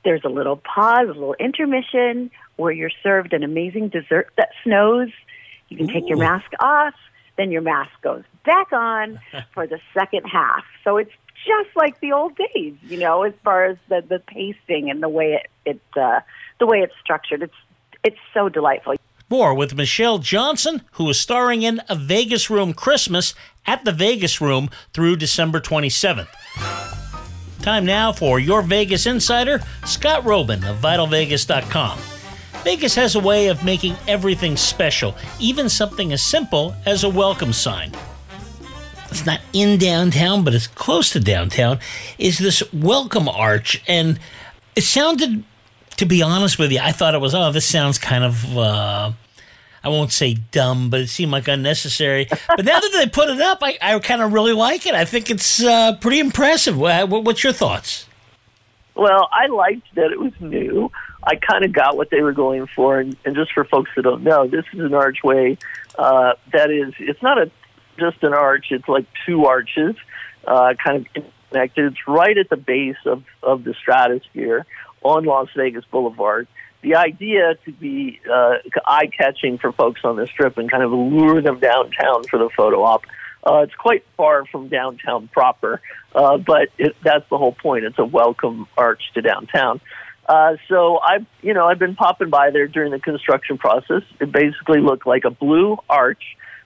there's 0.05 0.25
a 0.25 0.29
little 0.29 0.57
pause, 0.57 1.05
a 1.05 1.13
little 1.13 1.35
intermission 1.35 2.31
where 2.57 2.73
you're 2.73 2.91
served 3.03 3.33
an 3.33 3.43
amazing 3.43 3.89
dessert 3.89 4.31
that 4.37 4.51
snows. 4.63 5.09
You 5.69 5.77
can 5.77 5.89
take 5.89 6.09
your 6.09 6.19
mask 6.19 6.51
off, 6.61 6.95
then 7.37 7.51
your 7.51 7.63
mask 7.63 7.91
goes 8.03 8.25
back 8.45 8.73
on 8.73 9.21
for 9.55 9.67
the 9.67 9.81
second 9.95 10.25
half. 10.25 10.65
So 10.85 10.97
it's 10.97 11.13
just 11.47 11.75
like 11.77 12.01
the 12.01 12.13
old 12.13 12.37
days, 12.37 12.75
you 12.83 12.99
know, 12.99 13.23
as 13.23 13.33
far 13.45 13.65
as 13.65 13.77
the 13.89 14.05
the 14.07 14.19
pacing 14.19 14.91
and 14.91 15.03
the 15.03 15.09
way 15.09 15.35
it 15.35 15.51
it 15.65 15.81
uh, 16.01 16.21
the 16.59 16.67
way 16.67 16.79
it's 16.79 16.95
structured. 17.03 17.43
It's 17.43 17.55
it's 18.05 18.19
so 18.35 18.49
delightful. 18.49 18.97
More 19.29 19.55
with 19.55 19.77
Michelle 19.77 20.19
Johnson, 20.19 20.83
who 20.93 21.09
is 21.09 21.21
starring 21.21 21.63
in 21.63 21.81
A 21.89 21.95
Vegas 21.95 22.51
Room 22.51 22.73
Christmas 22.75 23.33
at 23.65 23.85
the 23.85 23.93
Vegas 23.93 24.41
Room 24.41 24.71
through 24.93 25.17
December 25.17 25.61
27th. 25.61 26.29
Time 27.63 27.85
now 27.85 28.11
for 28.11 28.39
your 28.39 28.63
Vegas 28.63 29.07
insider, 29.07 29.61
Scott 29.85 30.25
Roeben 30.25 30.65
of 30.69 30.79
VitalVegas.com. 30.79 31.99
Vegas 32.65 32.95
has 32.95 33.15
a 33.15 33.21
way 33.21 33.49
of 33.49 33.63
making 33.65 33.97
everything 34.09 34.57
special, 34.57 35.15
even 35.39 35.69
something 35.69 36.13
as 36.13 36.23
simple 36.23 36.75
as 36.87 37.05
a 37.05 37.09
welcome 37.09 37.53
sign. 37.53 37.93
It's 39.11 39.27
not 39.27 39.41
in 39.53 39.79
downtown, 39.79 40.43
but 40.43 40.55
it's 40.55 40.69
close 40.69 41.11
to 41.11 41.21
downtown. 41.21 41.81
Is 42.19 42.39
this 42.39 42.63
welcome 42.73 43.29
arch, 43.29 43.83
and 43.87 44.19
it 44.75 44.83
sounded, 44.83 45.45
to 45.97 46.07
be 46.07 46.23
honest 46.23 46.59
with 46.59 46.73
you, 46.73 46.79
I 46.81 46.93
thought 46.93 47.15
it 47.15 47.21
was. 47.21 47.35
Oh, 47.35 47.53
this 47.53 47.67
sounds 47.67 47.99
kind 47.99 48.25
of. 48.25 48.57
Uh, 48.57 49.13
I 49.83 49.89
won't 49.89 50.13
say 50.13 50.35
dumb, 50.35 50.91
but 50.91 51.01
it 51.01 51.09
seemed 51.09 51.33
like 51.33 51.49
unnecessary. 51.49 52.27
But 52.49 52.65
now 52.65 52.81
that 52.81 52.91
they 52.93 53.07
put 53.07 53.31
it 53.31 53.41
up, 53.41 53.59
I, 53.63 53.79
I 53.81 53.99
kind 54.01 54.21
of 54.23 54.33
really 54.33 54.53
like 54.53 54.85
it. 54.87 54.95
I 54.95 55.05
think 55.05 55.31
it's 55.31 55.63
uh, 55.63 55.97
pretty 55.97 56.19
impressive. 56.21 56.77
Wha- 56.79 57.07
wha- 57.07 57.21
What's 57.21 57.43
your 57.43 57.53
thoughts? 57.55 58.07
Well, 58.95 59.29
I 59.33 59.47
liked 59.47 59.95
that 59.95 60.11
it 60.13 60.21
was 60.21 60.33
new. 60.41 60.91
I 61.23 61.37
kind 61.37 61.65
of 61.65 61.73
got 61.73 61.97
what 61.97 62.11
they 62.11 62.21
were 62.23 62.33
going 62.33 62.67
for, 62.67 62.99
and, 62.99 63.17
and 63.25 63.35
just 63.35 63.53
for 63.53 63.65
folks 63.65 63.91
that 63.97 64.03
don't 64.03 64.23
know, 64.23 64.47
this 64.47 64.65
is 64.73 64.81
an 64.81 64.95
archway 64.95 65.57
uh, 65.99 66.33
that 66.53 66.71
is. 66.71 66.93
It's 66.99 67.23
not 67.23 67.39
a 67.39 67.51
just 67.99 68.23
an 68.23 68.33
arch; 68.35 68.67
it's 68.71 68.89
like 68.89 69.07
two 69.27 69.45
arches, 69.47 69.97
uh, 70.47 70.75
kind 70.83 71.07
of 71.17 71.25
connected. 71.51 71.93
It's 71.93 72.07
right 72.09 72.37
at 72.37 72.49
the 72.51 72.57
base 72.57 72.97
of 73.07 73.23
of 73.43 73.65
the 73.65 73.75
stratosphere 73.75 74.67
on 75.03 75.25
Las 75.25 75.49
Vegas 75.57 75.85
Boulevard. 75.91 76.47
The 76.83 76.97
idea 76.97 77.57
to 77.65 77.73
be 77.73 78.21
uh, 78.31 78.55
eye 78.87 79.07
catching 79.07 79.59
for 79.59 79.73
folks 79.73 80.01
on 80.05 80.17
the 80.17 80.27
strip 80.27 80.57
and 80.57 80.71
kind 80.71 80.83
of 80.83 80.93
lure 80.93 81.43
them 81.43 81.59
downtown 81.61 82.25
for 82.25 82.39
the 82.39 82.49
photo 82.57 82.83
op. 82.83 83.05
Uh, 83.47 83.61
it's 83.63 83.75
quite 83.75 84.05
far 84.17 84.45
from 84.47 84.69
downtown 84.69 85.29
proper, 85.29 85.81
uh, 86.15 86.37
but 86.39 86.69
it, 86.79 86.97
that's 87.03 87.29
the 87.31 87.39
whole 87.39 87.53
point. 87.53 87.85
It's 87.85 87.99
a 87.99 88.05
welcome 88.05 88.67
arch 88.77 89.03
to 89.15 89.23
downtown. 89.23 89.81
Uh, 90.27 90.57
so 90.69 90.99
I've, 90.99 91.27
you 91.43 91.55
know, 91.55 91.67
I've 91.67 91.79
been 91.79 91.97
popping 91.97 92.31
by 92.31 92.51
there 92.51 92.69
during 92.69 92.93
the 92.93 93.01
construction 93.01 93.59
process. 93.59 94.03
It 94.21 94.31
basically 94.31 94.81
looked 94.81 95.07
like 95.07 95.25
a 95.25 95.31
blue 95.31 95.79
arch 95.89 96.23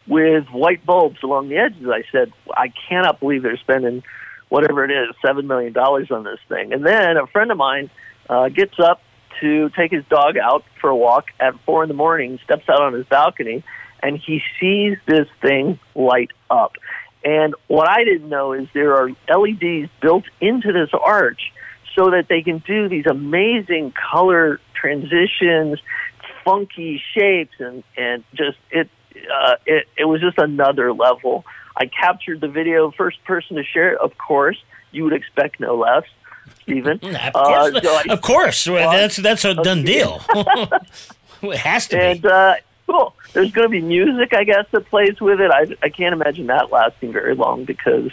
with 0.07 0.47
white 0.49 0.85
bulbs 0.85 1.23
along 1.23 1.49
the 1.49 1.57
edges. 1.57 1.87
I 1.89 2.03
said, 2.13 2.33
I 2.55 2.73
cannot 2.89 3.21
believe 3.21 3.43
they're 3.43 3.57
spending 3.57 4.03
whatever 4.49 4.85
it 4.85 4.91
is, 4.91 5.15
seven 5.25 5.47
million 5.47 5.73
dollars 5.73 6.11
on 6.11 6.25
this 6.25 6.39
thing. 6.49 6.73
And 6.73 6.85
then 6.85 7.17
a 7.17 7.27
friend 7.27 7.51
of 7.51 7.57
mine 7.57 7.91
uh, 8.29 8.49
gets 8.51 8.79
up 8.79 9.01
to 9.41 9.71
take 9.71 9.93
his 9.93 10.05
dog 10.07 10.37
out 10.37 10.65
for 10.81 10.91
a 10.91 10.97
walk 10.97 11.27
at 11.41 11.59
four 11.65 11.83
in 11.83 11.89
the 11.89 11.95
morning, 11.95 12.39
steps 12.45 12.69
out 12.69 12.83
on 12.83 12.93
his 12.93 13.07
balcony, 13.07 13.65
and 14.03 14.19
he 14.19 14.43
sees 14.61 14.99
this 15.07 15.29
thing 15.41 15.79
light 15.95 16.31
up. 16.51 16.77
And 17.25 17.55
what 17.69 17.89
I 17.89 18.05
didn't 18.05 18.29
know 18.29 18.53
is 18.53 18.69
there 18.75 18.95
are 18.97 19.09
LEDs 19.29 19.91
built 20.01 20.25
into 20.41 20.73
this 20.73 20.91
arch 20.93 21.53
so 21.95 22.11
that 22.11 22.27
they 22.29 22.43
can 22.43 22.59
do 22.67 22.89
these 22.89 23.07
amazing 23.07 23.93
color 23.93 24.61
transitions, 24.75 25.81
funky 26.45 27.03
shapes, 27.15 27.55
and 27.59 27.83
and 27.97 28.25
just 28.35 28.59
it 28.71 28.91
uh, 29.33 29.55
it 29.65 29.89
it 29.97 30.05
was 30.05 30.21
just 30.21 30.39
another 30.39 30.93
level. 30.93 31.45
I 31.77 31.87
captured 31.87 32.41
the 32.41 32.49
video, 32.49 32.91
first 32.91 33.25
person 33.25 33.57
to 33.57 33.65
share 33.65 33.95
it. 33.95 34.01
Of 34.01 34.17
course, 34.19 34.63
you 34.93 35.05
would 35.05 35.13
expect 35.13 35.61
no 35.61 35.77
less, 35.77 36.05
Stephen. 36.65 36.99
Of 37.05 37.33
course, 37.33 37.75
Uh, 37.77 37.81
so 37.81 37.95
I- 37.95 38.13
of 38.13 38.21
course. 38.21 38.67
Well, 38.67 38.91
that's 38.91 39.17
that's 39.17 39.45
a 39.45 39.55
done 39.55 39.85
deal. 39.85 40.21
it 41.43 41.57
has 41.59 41.87
to 41.89 41.97
be. 41.97 42.03
and 42.03 42.27
uh, 42.27 42.55
cool. 42.87 43.15
There's 43.33 43.51
going 43.53 43.65
to 43.67 43.71
be 43.71 43.81
music, 43.81 44.33
I 44.35 44.45
guess, 44.45 44.67
that 44.73 44.87
plays 44.91 45.21
with 45.21 45.41
it. 45.41 45.51
I, 45.51 45.67
I 45.83 45.89
can't 45.89 46.13
imagine 46.13 46.47
that 46.49 46.71
lasting 46.71 47.13
very 47.13 47.35
long 47.35 47.65
because 47.65 48.11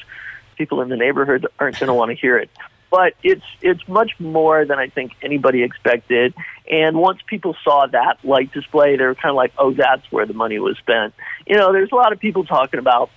people 0.58 0.82
in 0.82 0.90
the 0.90 0.98
neighborhood 0.98 1.46
aren't 1.60 1.80
going 1.80 1.88
to 1.88 1.94
want 1.94 2.10
to 2.10 2.16
hear 2.16 2.38
it. 2.38 2.50
But 2.90 3.14
it's 3.24 3.46
it's 3.62 3.88
much 3.88 4.20
more 4.20 4.66
than 4.66 4.78
I 4.78 4.90
think 4.90 5.14
anybody 5.22 5.64
expected. 5.64 6.34
And 6.70 6.98
once 6.98 7.20
people 7.26 7.56
saw 7.64 7.86
that 7.88 8.18
light 8.26 8.52
display, 8.52 8.98
they 8.98 9.06
were 9.06 9.16
kind 9.16 9.30
of 9.30 9.38
like, 9.38 9.54
"Oh, 9.58 9.72
that's 9.72 10.12
where 10.12 10.26
the 10.26 10.34
money 10.34 10.60
was 10.60 10.78
spent." 10.78 11.14
You 11.48 11.56
know, 11.56 11.72
there's 11.72 11.92
a 11.94 11.96
lot 11.96 12.12
of 12.12 12.20
people 12.20 12.44
talking 12.44 12.80
about, 12.82 13.10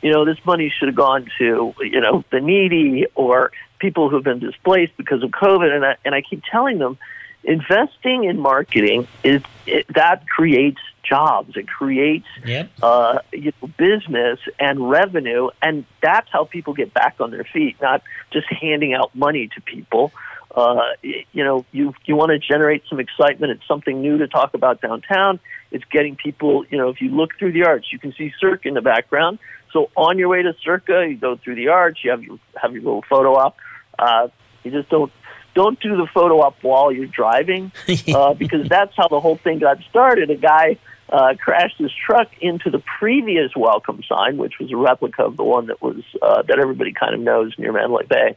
you 0.00 0.10
know, 0.10 0.24
this 0.24 0.38
money 0.46 0.72
should 0.74 0.88
have 0.88 0.94
gone 0.96 1.26
to 1.38 1.74
you 1.80 2.00
know 2.00 2.24
the 2.32 2.40
needy 2.40 3.04
or 3.14 3.52
people 3.80 4.08
who've 4.08 4.22
been 4.22 4.38
displaced 4.38 4.96
because 4.96 5.22
of 5.22 5.30
COVID. 5.30 5.74
And 5.74 5.84
I, 5.84 5.96
and 6.04 6.14
I 6.14 6.20
keep 6.22 6.42
telling 6.50 6.78
them, 6.78 6.98
investing 7.42 8.24
in 8.24 8.38
marketing 8.38 9.08
is 9.24 9.42
it, 9.66 9.86
that 9.94 10.28
creates 10.28 10.80
jobs. 11.02 11.56
It 11.56 11.66
creates 11.66 12.26
Yep. 12.44 12.70
uh, 12.82 13.18
you 13.32 13.52
know, 13.60 13.68
business 13.78 14.38
and 14.58 14.90
revenue, 14.90 15.48
and 15.62 15.84
that's 16.02 16.28
how 16.30 16.44
people 16.44 16.74
get 16.74 16.92
back 16.94 17.16
on 17.18 17.30
their 17.30 17.44
feet. 17.44 17.76
Not 17.80 18.02
just 18.32 18.46
handing 18.52 18.92
out 18.94 19.14
money 19.14 19.48
to 19.54 19.60
people. 19.62 20.12
Uh, 20.54 20.82
you 21.02 21.44
know, 21.44 21.64
you 21.72 21.94
you 22.04 22.16
want 22.16 22.30
to 22.30 22.38
generate 22.38 22.82
some 22.88 23.00
excitement. 23.00 23.52
It's 23.52 23.66
something 23.66 24.02
new 24.02 24.18
to 24.18 24.28
talk 24.28 24.54
about 24.54 24.80
downtown. 24.80 25.40
It's 25.70 25.84
getting 25.86 26.16
people. 26.16 26.64
You 26.70 26.76
know, 26.76 26.88
if 26.90 27.00
you 27.00 27.08
look 27.10 27.30
through 27.38 27.52
the 27.52 27.64
arch, 27.64 27.86
you 27.92 27.98
can 27.98 28.12
see 28.12 28.32
Circa 28.40 28.68
in 28.68 28.74
the 28.74 28.82
background. 28.82 29.38
So 29.72 29.90
on 29.96 30.18
your 30.18 30.28
way 30.28 30.42
to 30.42 30.54
Circa, 30.64 31.06
you 31.08 31.16
go 31.16 31.36
through 31.36 31.54
the 31.54 31.68
arch. 31.68 32.00
You 32.02 32.10
have 32.10 32.22
your 32.22 32.38
have 32.60 32.72
your 32.72 32.82
little 32.82 33.04
photo 33.08 33.34
op. 33.34 33.56
Uh, 34.00 34.28
you 34.64 34.70
just 34.70 34.88
don't 34.88 35.12
don't 35.54 35.80
do 35.80 35.96
the 35.96 36.06
photo 36.14 36.40
op 36.40 36.56
while 36.62 36.92
you're 36.92 37.06
driving 37.06 37.72
uh, 38.14 38.34
because 38.34 38.68
that's 38.68 38.92
how 38.96 39.08
the 39.08 39.20
whole 39.20 39.36
thing 39.36 39.58
got 39.58 39.78
started. 39.88 40.30
A 40.30 40.36
guy 40.36 40.78
uh, 41.10 41.34
crashed 41.42 41.76
his 41.78 41.90
truck 42.06 42.28
into 42.40 42.70
the 42.70 42.82
previous 42.98 43.54
welcome 43.56 44.00
sign, 44.08 44.36
which 44.36 44.58
was 44.60 44.70
a 44.72 44.76
replica 44.76 45.24
of 45.24 45.36
the 45.36 45.44
one 45.44 45.66
that 45.66 45.82
was 45.82 46.02
uh, 46.22 46.42
that 46.42 46.58
everybody 46.58 46.92
kind 46.92 47.14
of 47.14 47.20
knows 47.20 47.52
near 47.58 47.72
Mandalay 47.72 48.06
Bay. 48.06 48.36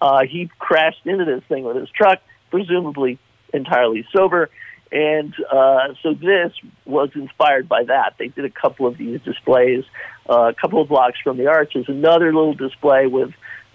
Uh, 0.00 0.24
he 0.24 0.50
crashed 0.58 1.06
into 1.06 1.24
this 1.24 1.42
thing 1.48 1.64
with 1.64 1.76
his 1.76 1.88
truck, 1.90 2.20
presumably 2.50 3.18
entirely 3.52 4.06
sober. 4.12 4.50
And 4.90 5.34
uh, 5.50 5.94
so 6.02 6.14
this 6.14 6.52
was 6.84 7.10
inspired 7.14 7.68
by 7.68 7.84
that. 7.84 8.14
They 8.18 8.28
did 8.28 8.44
a 8.44 8.50
couple 8.50 8.86
of 8.86 8.96
these 8.96 9.20
displays, 9.22 9.84
uh, 10.28 10.50
a 10.50 10.54
couple 10.54 10.80
of 10.80 10.88
blocks 10.88 11.18
from 11.22 11.36
the 11.36 11.48
arch 11.48 11.74
is 11.74 11.86
another 11.88 12.32
little 12.32 12.54
display 12.54 13.06
with 13.06 13.32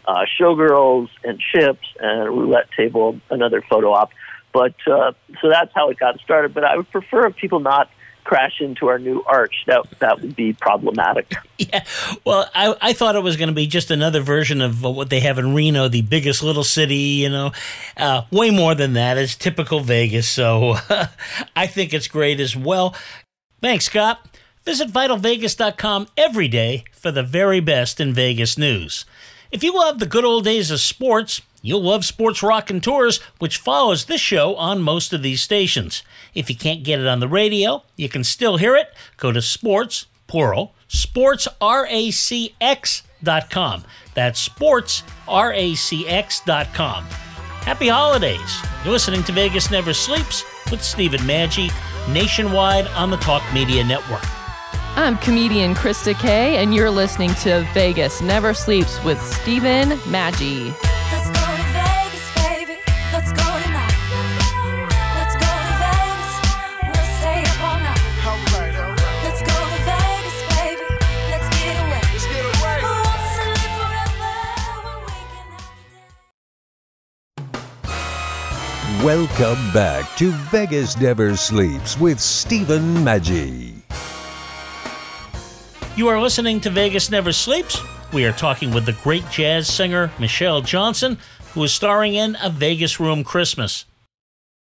uh, 0.10 0.26
showgirls 0.39 1.10
and 1.24 1.39
chips 1.39 1.88
and 2.00 2.30
roulette 2.30 2.69
table, 2.76 3.19
another 3.30 3.62
photo 3.62 3.93
op. 3.93 4.12
But 4.52 4.74
uh, 4.88 5.12
so 5.39 5.50
that's 5.50 5.72
how 5.76 5.89
it 5.89 6.00
got 6.00 6.19
started. 6.22 6.54
But 6.54 6.63
I 6.63 6.78
would 6.78 6.89
prefer 6.89 7.28
if 7.28 7.36
people 7.36 7.60
not 7.60 7.91
crash 8.24 8.60
into 8.60 8.88
our 8.88 8.98
new 8.98 9.24
arch. 9.24 9.54
That 9.67 9.88
that 10.00 10.22
would 10.22 10.36
be 10.36 10.54
problematic. 10.54 11.36
Yeah. 11.62 11.84
Well, 12.26 12.50
I, 12.56 12.74
I 12.82 12.93
thought 12.93 13.17
it 13.17 13.22
was 13.22 13.36
going 13.36 13.50
to 13.50 13.54
be 13.54 13.67
just 13.67 13.91
another 13.91 14.22
version 14.22 14.62
of 14.62 14.82
what 14.82 15.10
they 15.10 15.19
have 15.19 15.38
in 15.38 15.54
Reno, 15.54 15.89
the 15.89 16.02
biggest 16.02 16.41
little 16.41 16.63
city, 16.63 16.95
you 16.95 17.28
know. 17.28 17.52
Uh, 17.98 18.22
way 18.32 18.50
more 18.50 18.74
than 18.76 18.93
that. 18.93 19.17
It's 19.17 19.36
typical 19.36 19.82
Vegas. 19.82 20.28
So 20.30 20.78
I 21.58 21.67
think 21.67 21.93
it's 21.93 22.08
great 22.08 22.39
as 22.39 22.56
well. 22.56 22.95
Thanks, 23.62 23.86
Scott. 23.86 24.26
Visit 24.63 24.89
vitalvegas.com 24.89 26.08
every 26.15 26.48
day 26.48 26.86
for 26.93 27.12
the 27.12 27.24
very 27.24 27.60
best 27.60 28.00
in 28.00 28.13
Vegas 28.13 28.58
news. 28.58 29.06
If 29.52 29.64
you 29.64 29.74
love 29.74 29.98
the 29.98 30.06
good 30.06 30.26
old 30.26 30.44
days 30.44 30.70
of 30.70 30.80
sports, 30.80 31.42
you'll 31.64 31.82
love 31.82 32.06
Sports 32.06 32.44
Rock 32.44 32.70
and 32.70 32.84
Tours, 32.84 33.18
which 33.40 33.58
follows 33.58 34.06
this 34.06 34.22
show 34.22 34.56
on 34.56 34.80
most 34.82 35.12
of 35.12 35.24
these 35.24 35.42
stations. 35.42 36.04
If 36.36 36.52
you 36.52 36.56
can't 36.56 36.84
get 36.84 37.00
it 37.00 37.08
on 37.08 37.20
the 37.20 37.28
radio, 37.28 37.82
you 37.96 38.10
can 38.10 38.24
still 38.24 38.58
hear 38.58 38.76
it. 38.76 38.94
Go 39.18 39.32
to 39.32 39.42
sports, 39.42 40.06
plural, 40.28 40.76
sportsracx.com. 40.88 43.84
That's 44.14 44.50
sportsracx.com. 44.50 47.04
Happy 47.06 47.88
holidays. 47.88 48.62
You're 48.84 48.94
listening 48.94 49.24
to 49.24 49.32
Vegas 49.32 49.72
Never 49.72 49.94
Sleeps 49.94 50.44
with 50.70 50.84
Stephen 50.84 51.22
Maggi, 51.22 51.72
nationwide 52.14 52.86
on 52.90 53.10
the 53.10 53.18
Talk 53.18 53.42
Media 53.54 53.84
Network. 53.84 54.24
I'm 54.95 55.17
comedian 55.17 55.73
Krista 55.75 56.17
Kay, 56.17 56.58
and 56.58 56.73
you're 56.73 56.89
listening 56.91 57.34
to 57.36 57.67
Vegas 57.73 58.21
Never 58.21 58.54
Sleeps 58.54 59.04
with 59.04 59.21
Stephen 59.21 59.89
Maggi. 60.10 60.73
Welcome 79.04 79.71
back 79.71 80.17
to 80.17 80.32
Vegas 80.52 80.99
Never 80.99 81.38
Sleeps 81.38 81.97
with 81.97 82.19
Stephen 82.19 82.95
Maggi. 82.95 83.79
You 86.00 86.08
are 86.08 86.22
listening 86.22 86.62
to 86.62 86.70
Vegas 86.70 87.12
Never 87.12 87.34
Sleeps. 87.34 87.82
We 88.14 88.24
are 88.24 88.32
talking 88.32 88.72
with 88.72 88.86
the 88.86 88.94
great 89.04 89.30
jazz 89.30 89.68
singer 89.68 90.10
Michelle 90.18 90.62
Johnson, 90.62 91.18
who 91.54 91.62
is 91.66 91.74
starring 91.74 92.16
in 92.16 92.38
A 92.42 92.50
Vegas 92.50 93.02
Room 93.02 93.22
Christmas. 93.22 93.84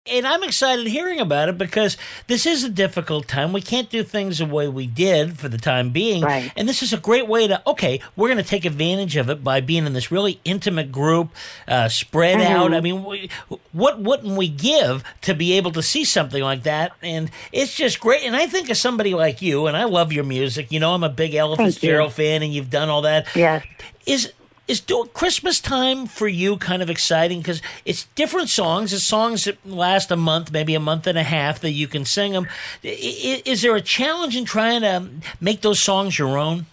And 0.06 0.26
I'm 0.26 0.42
excited 0.42 0.86
hearing 0.86 1.20
about 1.20 1.50
it 1.50 1.58
because 1.58 1.98
this 2.28 2.46
is 2.46 2.64
a 2.64 2.70
difficult 2.70 3.28
time. 3.28 3.52
We 3.52 3.60
can't 3.60 3.90
do 3.90 4.02
things 4.02 4.38
the 4.38 4.46
way 4.46 4.66
we 4.66 4.86
did 4.86 5.38
for 5.38 5.50
the 5.50 5.58
time 5.58 5.90
being. 5.90 6.22
Right. 6.22 6.50
And 6.56 6.66
this 6.66 6.82
is 6.82 6.94
a 6.94 6.96
great 6.96 7.28
way 7.28 7.46
to, 7.46 7.60
okay, 7.66 8.00
we're 8.16 8.28
going 8.28 8.42
to 8.42 8.48
take 8.48 8.64
advantage 8.64 9.16
of 9.16 9.28
it 9.28 9.44
by 9.44 9.60
being 9.60 9.84
in 9.84 9.92
this 9.92 10.10
really 10.10 10.40
intimate 10.46 10.90
group, 10.92 11.28
uh, 11.66 11.90
spread 11.90 12.38
Mhm. 12.38 12.46
out. 12.46 12.72
I 12.72 12.80
mean, 12.80 13.04
we, 13.04 13.28
what 13.72 14.00
wouldn't 14.00 14.34
we 14.38 14.48
give 14.48 15.04
to 15.22 15.34
be 15.34 15.52
able 15.58 15.72
to 15.72 15.82
see 15.82 16.04
something 16.04 16.42
like 16.42 16.62
that? 16.62 16.92
And 17.02 17.30
it's 17.52 17.74
just 17.74 18.00
great. 18.00 18.22
And 18.22 18.34
I 18.34 18.46
think 18.46 18.70
of 18.70 18.78
somebody 18.78 19.12
like 19.14 19.42
you, 19.42 19.66
and 19.66 19.76
I 19.76 19.84
love 19.84 20.10
your 20.10 20.24
music. 20.24 20.72
You 20.72 20.80
know, 20.80 20.94
I'm 20.94 21.04
a 21.04 21.10
big 21.10 21.34
Ella 21.34 21.56
Thank 21.56 21.66
you. 21.66 21.72
Fitzgerald 21.72 22.14
fan, 22.14 22.42
and 22.42 22.52
you've 22.54 22.70
done 22.70 22.88
all 22.88 23.02
that. 23.02 23.26
Yes. 23.36 23.62
Is 24.06 24.32
is 24.68 24.80
doing 24.80 25.08
Christmas 25.14 25.60
time 25.60 26.06
for 26.06 26.28
you 26.28 26.58
kind 26.58 26.82
of 26.82 26.90
exciting 26.90 27.40
because 27.40 27.62
it's 27.84 28.04
different 28.14 28.50
songs. 28.50 28.92
It's 28.92 29.02
songs 29.02 29.44
that 29.44 29.66
last 29.66 30.10
a 30.10 30.16
month, 30.16 30.52
maybe 30.52 30.74
a 30.74 30.80
month 30.80 31.06
and 31.06 31.18
a 31.18 31.22
half 31.22 31.60
that 31.60 31.72
you 31.72 31.88
can 31.88 32.04
sing 32.04 32.32
them. 32.32 32.46
Is, 32.82 33.42
is 33.42 33.62
there 33.62 33.74
a 33.74 33.80
challenge 33.80 34.36
in 34.36 34.44
trying 34.44 34.82
to 34.82 35.08
make 35.40 35.62
those 35.62 35.80
songs 35.80 36.18
your 36.18 36.38
own? 36.38 36.66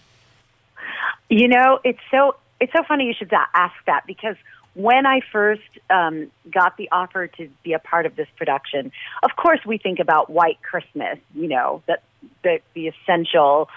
You 1.28 1.48
know, 1.48 1.80
it's 1.82 1.98
so 2.10 2.36
it's 2.60 2.72
so 2.72 2.82
funny 2.86 3.06
you 3.06 3.14
should 3.14 3.32
ask 3.32 3.74
that 3.86 4.06
because 4.06 4.36
when 4.74 5.06
I 5.06 5.20
first 5.32 5.62
um, 5.88 6.30
got 6.50 6.76
the 6.76 6.88
offer 6.92 7.26
to 7.26 7.48
be 7.64 7.72
a 7.72 7.78
part 7.78 8.04
of 8.04 8.14
this 8.14 8.28
production, 8.36 8.92
of 9.22 9.30
course 9.36 9.60
we 9.64 9.78
think 9.78 9.98
about 9.98 10.28
White 10.28 10.60
Christmas. 10.62 11.18
You 11.34 11.48
know 11.48 11.82
that 11.86 12.02
the 12.42 12.60
the 12.74 12.88
essential, 12.88 13.68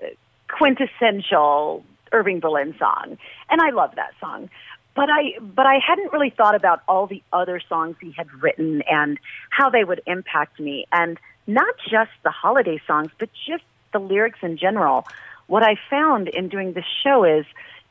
uh, 0.00 0.06
quintessential 0.48 1.84
Irving 2.14 2.40
Berlin 2.40 2.74
song, 2.78 3.18
and 3.50 3.60
I 3.60 3.70
love 3.70 3.94
that 3.96 4.12
song. 4.20 4.48
But 4.94 5.10
I 5.10 5.38
but 5.40 5.66
I 5.66 5.78
hadn't 5.86 6.12
really 6.12 6.30
thought 6.30 6.54
about 6.54 6.82
all 6.86 7.06
the 7.06 7.22
other 7.32 7.60
songs 7.68 7.96
he 8.00 8.12
had 8.12 8.32
written 8.42 8.82
and 8.88 9.18
how 9.50 9.68
they 9.68 9.84
would 9.84 10.00
impact 10.06 10.60
me, 10.60 10.86
and 10.92 11.18
not 11.46 11.74
just 11.90 12.12
the 12.22 12.30
holiday 12.30 12.80
songs, 12.86 13.10
but 13.18 13.28
just 13.46 13.64
the 13.92 13.98
lyrics 13.98 14.38
in 14.42 14.56
general. 14.56 15.06
What 15.48 15.62
I 15.62 15.74
found 15.90 16.28
in 16.28 16.48
doing 16.48 16.72
this 16.72 16.86
show 17.02 17.24
is 17.24 17.44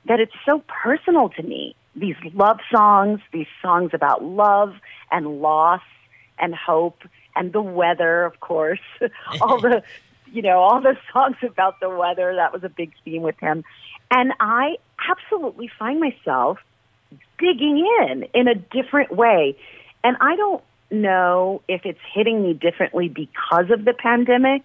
that 0.06 0.20
it's 0.20 0.34
so 0.46 0.64
personal 0.68 1.30
to 1.30 1.44
me. 1.44 1.76
These 1.96 2.16
love 2.34 2.60
songs, 2.74 3.20
these 3.32 3.48
songs 3.62 3.92
about 3.94 4.24
love 4.24 4.74
and 5.12 5.42
loss 5.42 5.84
and 6.40 6.56
hope 6.56 7.04
and 7.36 7.54
the 7.54 7.62
weather, 7.62 8.24
of 8.24 8.40
course. 8.40 8.80
all 9.42 9.60
the, 9.60 9.84
you 10.34 10.42
know, 10.42 10.60
all 10.60 10.82
the 10.82 10.98
songs 11.14 11.38
about 11.44 11.80
the 11.80 11.90
weather. 11.90 12.36
That 12.36 12.52
was 12.52 12.64
a 12.64 12.70
big 12.70 12.92
theme 13.06 13.22
with 13.22 13.40
him. 13.40 13.64
And 14.12 14.34
I 14.40 14.78
absolutely 15.10 15.70
find 15.80 16.00
myself 16.00 16.58
digging 17.40 17.86
in 18.02 18.24
in 18.34 18.48
a 18.48 18.56
different 18.56 19.16
way. 19.16 19.56
And 20.04 20.18
I 20.20 20.36
don't 20.36 20.64
know 20.92 21.62
if 21.68 21.86
it's 21.86 22.00
hitting 22.14 22.44
me 22.44 22.54
differently 22.54 23.10
because 23.10 23.70
of 23.72 23.86
the 23.86 23.94
pandemic. 23.94 24.64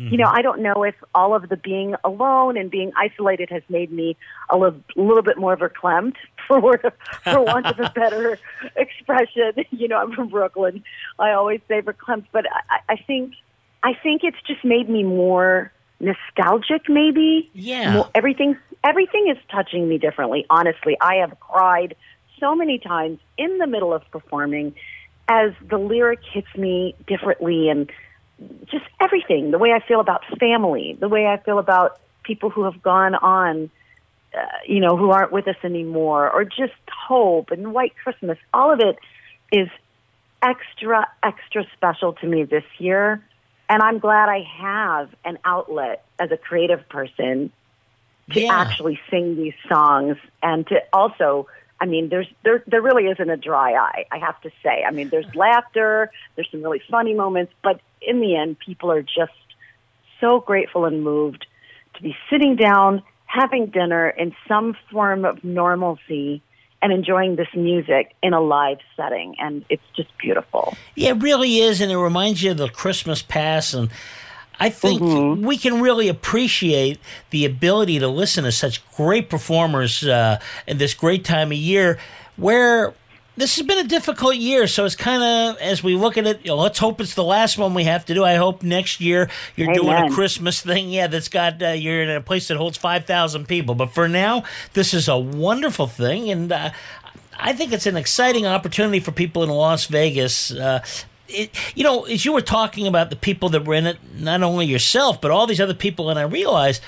You 0.00 0.16
know, 0.16 0.26
mm-hmm. 0.26 0.36
I 0.36 0.42
don't 0.42 0.62
know 0.62 0.84
if 0.84 0.94
all 1.12 1.34
of 1.34 1.48
the 1.48 1.56
being 1.56 1.96
alone 2.04 2.56
and 2.56 2.70
being 2.70 2.92
isolated 2.96 3.50
has 3.50 3.64
made 3.68 3.90
me 3.90 4.16
a 4.48 4.56
little, 4.56 4.80
little 4.94 5.24
bit 5.24 5.38
more 5.38 5.56
verklempt, 5.56 6.14
for 6.46 6.60
word- 6.60 6.92
for 7.24 7.42
want 7.42 7.66
of 7.66 7.80
a 7.80 7.90
better 7.96 8.38
expression. 8.76 9.64
You 9.72 9.88
know, 9.88 9.98
I'm 9.98 10.12
from 10.12 10.28
Brooklyn. 10.28 10.84
I 11.18 11.32
always 11.32 11.60
say 11.66 11.82
verklempt, 11.82 12.26
but 12.30 12.44
I, 12.70 12.92
I 12.92 12.96
think 12.96 13.34
I 13.82 13.94
think 13.94 14.22
it's 14.24 14.40
just 14.46 14.64
made 14.64 14.88
me 14.88 15.02
more 15.02 15.72
nostalgic. 16.00 16.88
Maybe, 16.88 17.50
Yeah. 17.54 17.92
More, 17.92 18.10
everything 18.14 18.56
everything 18.84 19.28
is 19.28 19.38
touching 19.50 19.88
me 19.88 19.98
differently. 19.98 20.46
Honestly, 20.50 20.96
I 21.00 21.16
have 21.16 21.38
cried 21.40 21.96
so 22.38 22.54
many 22.54 22.78
times 22.78 23.18
in 23.36 23.58
the 23.58 23.66
middle 23.66 23.92
of 23.92 24.08
performing 24.10 24.74
as 25.28 25.52
the 25.68 25.76
lyric 25.76 26.20
hits 26.32 26.48
me 26.56 26.94
differently 27.06 27.68
and 27.68 27.90
just 28.70 28.84
everything 29.00 29.50
the 29.50 29.58
way 29.58 29.72
I 29.72 29.80
feel 29.86 30.00
about 30.00 30.22
family, 30.38 30.96
the 30.98 31.08
way 31.08 31.26
I 31.26 31.38
feel 31.38 31.58
about 31.58 32.00
people 32.22 32.50
who 32.50 32.64
have 32.64 32.80
gone 32.82 33.14
on, 33.14 33.70
uh, 34.34 34.40
you 34.66 34.80
know, 34.80 34.96
who 34.96 35.10
aren't 35.10 35.32
with 35.32 35.48
us 35.48 35.56
anymore, 35.64 36.30
or 36.30 36.44
just 36.44 36.74
hope 37.06 37.50
and 37.50 37.72
White 37.72 37.94
Christmas. 38.02 38.38
All 38.54 38.72
of 38.72 38.80
it 38.80 38.98
is 39.52 39.68
extra, 40.42 41.08
extra 41.22 41.64
special 41.74 42.12
to 42.14 42.26
me 42.26 42.44
this 42.44 42.64
year. 42.78 43.22
And 43.68 43.82
I'm 43.82 43.98
glad 43.98 44.28
I 44.28 44.42
have 44.58 45.14
an 45.24 45.38
outlet 45.44 46.04
as 46.18 46.30
a 46.30 46.36
creative 46.36 46.88
person 46.88 47.52
to 48.30 48.40
Yeah. 48.40 48.52
actually 48.52 49.00
sing 49.10 49.36
these 49.36 49.54
songs 49.68 50.16
and 50.42 50.66
to 50.68 50.82
also 50.92 51.46
I 51.80 51.86
mean 51.86 52.08
there's 52.08 52.28
there 52.44 52.62
there 52.66 52.82
really 52.82 53.06
isn't 53.06 53.30
a 53.30 53.36
dry 53.36 53.72
eye, 53.72 54.04
I 54.10 54.18
have 54.18 54.40
to 54.42 54.50
say. 54.62 54.84
I 54.86 54.90
mean 54.90 55.08
there's 55.08 55.32
laughter, 55.34 56.10
there's 56.34 56.50
some 56.50 56.62
really 56.62 56.82
funny 56.90 57.14
moments, 57.14 57.52
but 57.62 57.80
in 58.02 58.20
the 58.20 58.36
end 58.36 58.58
people 58.58 58.90
are 58.90 59.02
just 59.02 59.32
so 60.20 60.40
grateful 60.40 60.84
and 60.84 61.02
moved 61.02 61.46
to 61.94 62.02
be 62.02 62.16
sitting 62.30 62.56
down 62.56 63.02
having 63.26 63.66
dinner 63.66 64.08
in 64.08 64.34
some 64.46 64.76
form 64.90 65.24
of 65.24 65.42
normalcy 65.44 66.42
and 66.80 66.92
enjoying 66.92 67.36
this 67.36 67.48
music 67.54 68.14
in 68.22 68.32
a 68.32 68.40
live 68.40 68.78
setting 68.96 69.34
and 69.38 69.64
it's 69.68 69.82
just 69.96 70.16
beautiful. 70.18 70.76
Yeah, 70.94 71.10
it 71.10 71.22
really 71.22 71.58
is, 71.58 71.80
and 71.80 71.90
it 71.90 71.98
reminds 71.98 72.42
you 72.42 72.52
of 72.52 72.58
the 72.58 72.68
Christmas 72.68 73.22
past. 73.22 73.74
And 73.74 73.90
I 74.60 74.70
think 74.70 75.00
we 75.44 75.56
can 75.56 75.80
really 75.80 76.08
appreciate 76.08 76.98
the 77.30 77.44
ability 77.44 77.98
to 77.98 78.08
listen 78.08 78.44
to 78.44 78.52
such 78.52 78.88
great 78.92 79.28
performers 79.28 80.04
uh, 80.04 80.40
in 80.66 80.78
this 80.78 80.94
great 80.94 81.24
time 81.24 81.52
of 81.52 81.58
year, 81.58 81.98
where 82.36 82.94
this 83.38 83.56
has 83.56 83.66
been 83.66 83.78
a 83.78 83.88
difficult 83.88 84.36
year. 84.36 84.66
So 84.66 84.84
it's 84.84 84.96
kind 84.96 85.22
of 85.22 85.60
as 85.60 85.82
we 85.82 85.94
look 85.94 86.18
at 86.18 86.26
it, 86.26 86.40
you 86.42 86.48
know, 86.48 86.56
let's 86.56 86.78
hope 86.78 87.00
it's 87.00 87.14
the 87.14 87.24
last 87.24 87.56
one 87.56 87.72
we 87.72 87.84
have 87.84 88.04
to 88.06 88.14
do. 88.14 88.24
I 88.24 88.34
hope 88.34 88.62
next 88.62 89.00
year 89.00 89.30
you're 89.56 89.72
doing 89.72 89.96
a 89.96 90.10
Christmas 90.10 90.60
thing, 90.60 90.90
yeah, 90.90 91.06
that's 91.06 91.28
got 91.28 91.62
uh, 91.62 91.68
you're 91.68 92.02
in 92.02 92.10
a 92.10 92.20
place 92.20 92.48
that 92.48 92.56
holds 92.56 92.76
five 92.76 93.06
thousand 93.06 93.46
people. 93.46 93.74
But 93.74 93.92
for 93.92 94.08
now, 94.08 94.44
this 94.74 94.92
is 94.92 95.08
a 95.08 95.18
wonderful 95.18 95.86
thing, 95.86 96.30
and. 96.30 96.52
Uh, 96.52 96.70
I 97.40 97.52
think 97.52 97.72
it's 97.72 97.86
an 97.86 97.96
exciting 97.96 98.46
opportunity 98.46 98.98
for 98.98 99.12
people 99.12 99.44
in 99.44 99.48
Las 99.48 99.86
Vegas. 99.86 100.50
Uh, 100.50 100.84
it, 101.28 101.54
you 101.76 101.84
know, 101.84 102.02
as 102.02 102.24
you 102.24 102.32
were 102.32 102.40
talking 102.40 102.88
about 102.88 103.10
the 103.10 103.16
people 103.16 103.50
that 103.50 103.64
were 103.64 103.74
in 103.74 103.86
it, 103.86 103.98
not 104.16 104.42
only 104.42 104.66
yourself, 104.66 105.20
but 105.20 105.30
all 105.30 105.46
these 105.46 105.60
other 105.60 105.72
people, 105.72 106.10
and 106.10 106.18
I 106.18 106.22
realized 106.22 106.82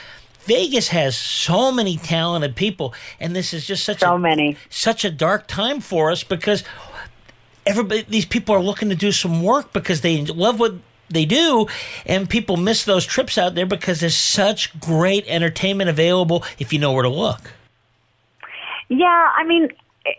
Vegas 0.51 0.89
has 0.89 1.17
so 1.17 1.71
many 1.71 1.97
talented 1.97 2.57
people, 2.57 2.93
and 3.21 3.37
this 3.37 3.55
is 3.55 3.65
just 3.65 3.85
such 3.85 4.01
So 4.01 4.17
a, 4.17 4.19
many. 4.19 4.57
such 4.69 5.05
a 5.05 5.11
dark 5.11 5.47
time 5.47 5.81
for 5.81 6.11
us 6.11 6.25
because 6.25 6.65
everybody, 7.65 8.03
these 8.09 8.25
people 8.25 8.57
are 8.57 8.61
looking 8.61 8.89
to 8.89 8.97
do 8.97 9.13
some 9.13 9.45
work 9.45 9.73
because 9.73 10.01
they 10.01 10.25
love 10.25 10.59
what 10.59 10.75
they 11.09 11.25
do, 11.25 11.69
and 12.05 12.29
people 12.29 12.57
miss 12.57 12.85
those 12.85 13.07
trips 13.07 13.39
out 13.39 13.55
there 13.55 13.65
because 13.65 14.01
there's 14.01 14.17
such 14.17 14.77
great 14.81 15.25
entertainment 15.29 15.89
available 15.89 16.43
if 16.59 16.73
you 16.73 16.81
know 16.81 16.91
where 16.95 17.05
to 17.05 17.09
look. 17.09 17.53
Yeah, 18.89 19.07
I 19.37 19.45
mean, 19.45 19.69
i 20.05 20.13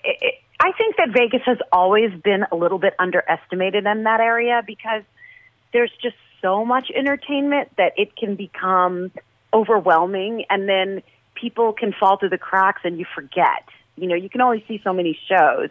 I 0.63 0.71
think 0.77 0.95
that 0.95 1.09
Vegas 1.09 1.41
has 1.45 1.57
always 1.73 2.11
been 2.21 2.45
a 2.51 2.55
little 2.55 2.77
bit 2.77 2.93
underestimated 2.99 3.85
in 3.85 4.03
that 4.03 4.21
area 4.21 4.63
because 4.65 5.03
there's 5.73 5.91
just 6.01 6.15
so 6.41 6.63
much 6.63 6.89
entertainment 6.95 7.75
that 7.75 7.93
it 7.97 8.15
can 8.15 8.35
become 8.35 9.11
overwhelming, 9.53 10.45
and 10.49 10.67
then 10.67 11.01
people 11.35 11.73
can 11.73 11.93
fall 11.97 12.17
through 12.17 12.29
the 12.29 12.37
cracks 12.37 12.81
and 12.83 12.99
you 12.99 13.05
forget. 13.15 13.63
You 13.95 14.07
know, 14.07 14.15
you 14.15 14.29
can 14.29 14.41
only 14.41 14.63
see 14.67 14.79
so 14.83 14.93
many 14.93 15.17
shows 15.27 15.69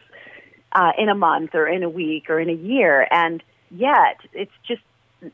uh, 0.73 0.93
in 0.99 1.09
a 1.09 1.15
month 1.15 1.55
or 1.55 1.67
in 1.67 1.83
a 1.83 1.89
week 1.89 2.31
or 2.31 2.41
in 2.41 2.49
a 2.49 2.55
year, 2.55 3.07
and 3.11 3.43
yet 3.71 4.19
it's 4.33 4.53
just 4.67 4.83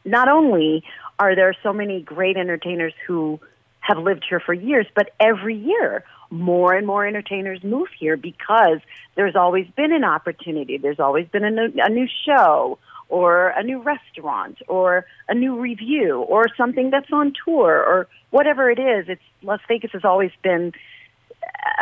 not 0.04 0.28
only 0.28 0.82
are 1.18 1.34
there 1.34 1.54
so 1.62 1.72
many 1.72 2.00
great 2.02 2.36
entertainers 2.36 2.92
who 3.06 3.40
have 3.80 3.98
lived 3.98 4.24
here 4.28 4.40
for 4.40 4.52
years, 4.52 4.86
but 4.94 5.10
every 5.20 5.56
year 5.56 6.04
more 6.30 6.74
and 6.74 6.86
more 6.86 7.06
entertainers 7.06 7.62
move 7.62 7.88
here 7.98 8.16
because 8.16 8.78
there's 9.14 9.36
always 9.36 9.66
been 9.76 9.92
an 9.92 10.04
opportunity. 10.04 10.76
There's 10.76 10.98
always 10.98 11.28
been 11.28 11.44
a 11.44 11.50
new, 11.50 11.72
a 11.76 11.88
new 11.88 12.08
show 12.26 12.78
or 13.08 13.48
a 13.50 13.62
new 13.62 13.80
restaurant 13.80 14.58
or 14.68 15.06
a 15.28 15.34
new 15.34 15.58
review 15.60 16.20
or 16.28 16.46
something 16.56 16.90
that's 16.90 17.10
on 17.12 17.32
tour 17.44 17.82
or 17.82 18.08
whatever 18.30 18.70
it 18.70 18.78
is. 18.78 19.06
It's 19.08 19.22
Las 19.42 19.60
Vegas 19.68 19.92
has 19.92 20.04
always 20.04 20.32
been 20.42 20.72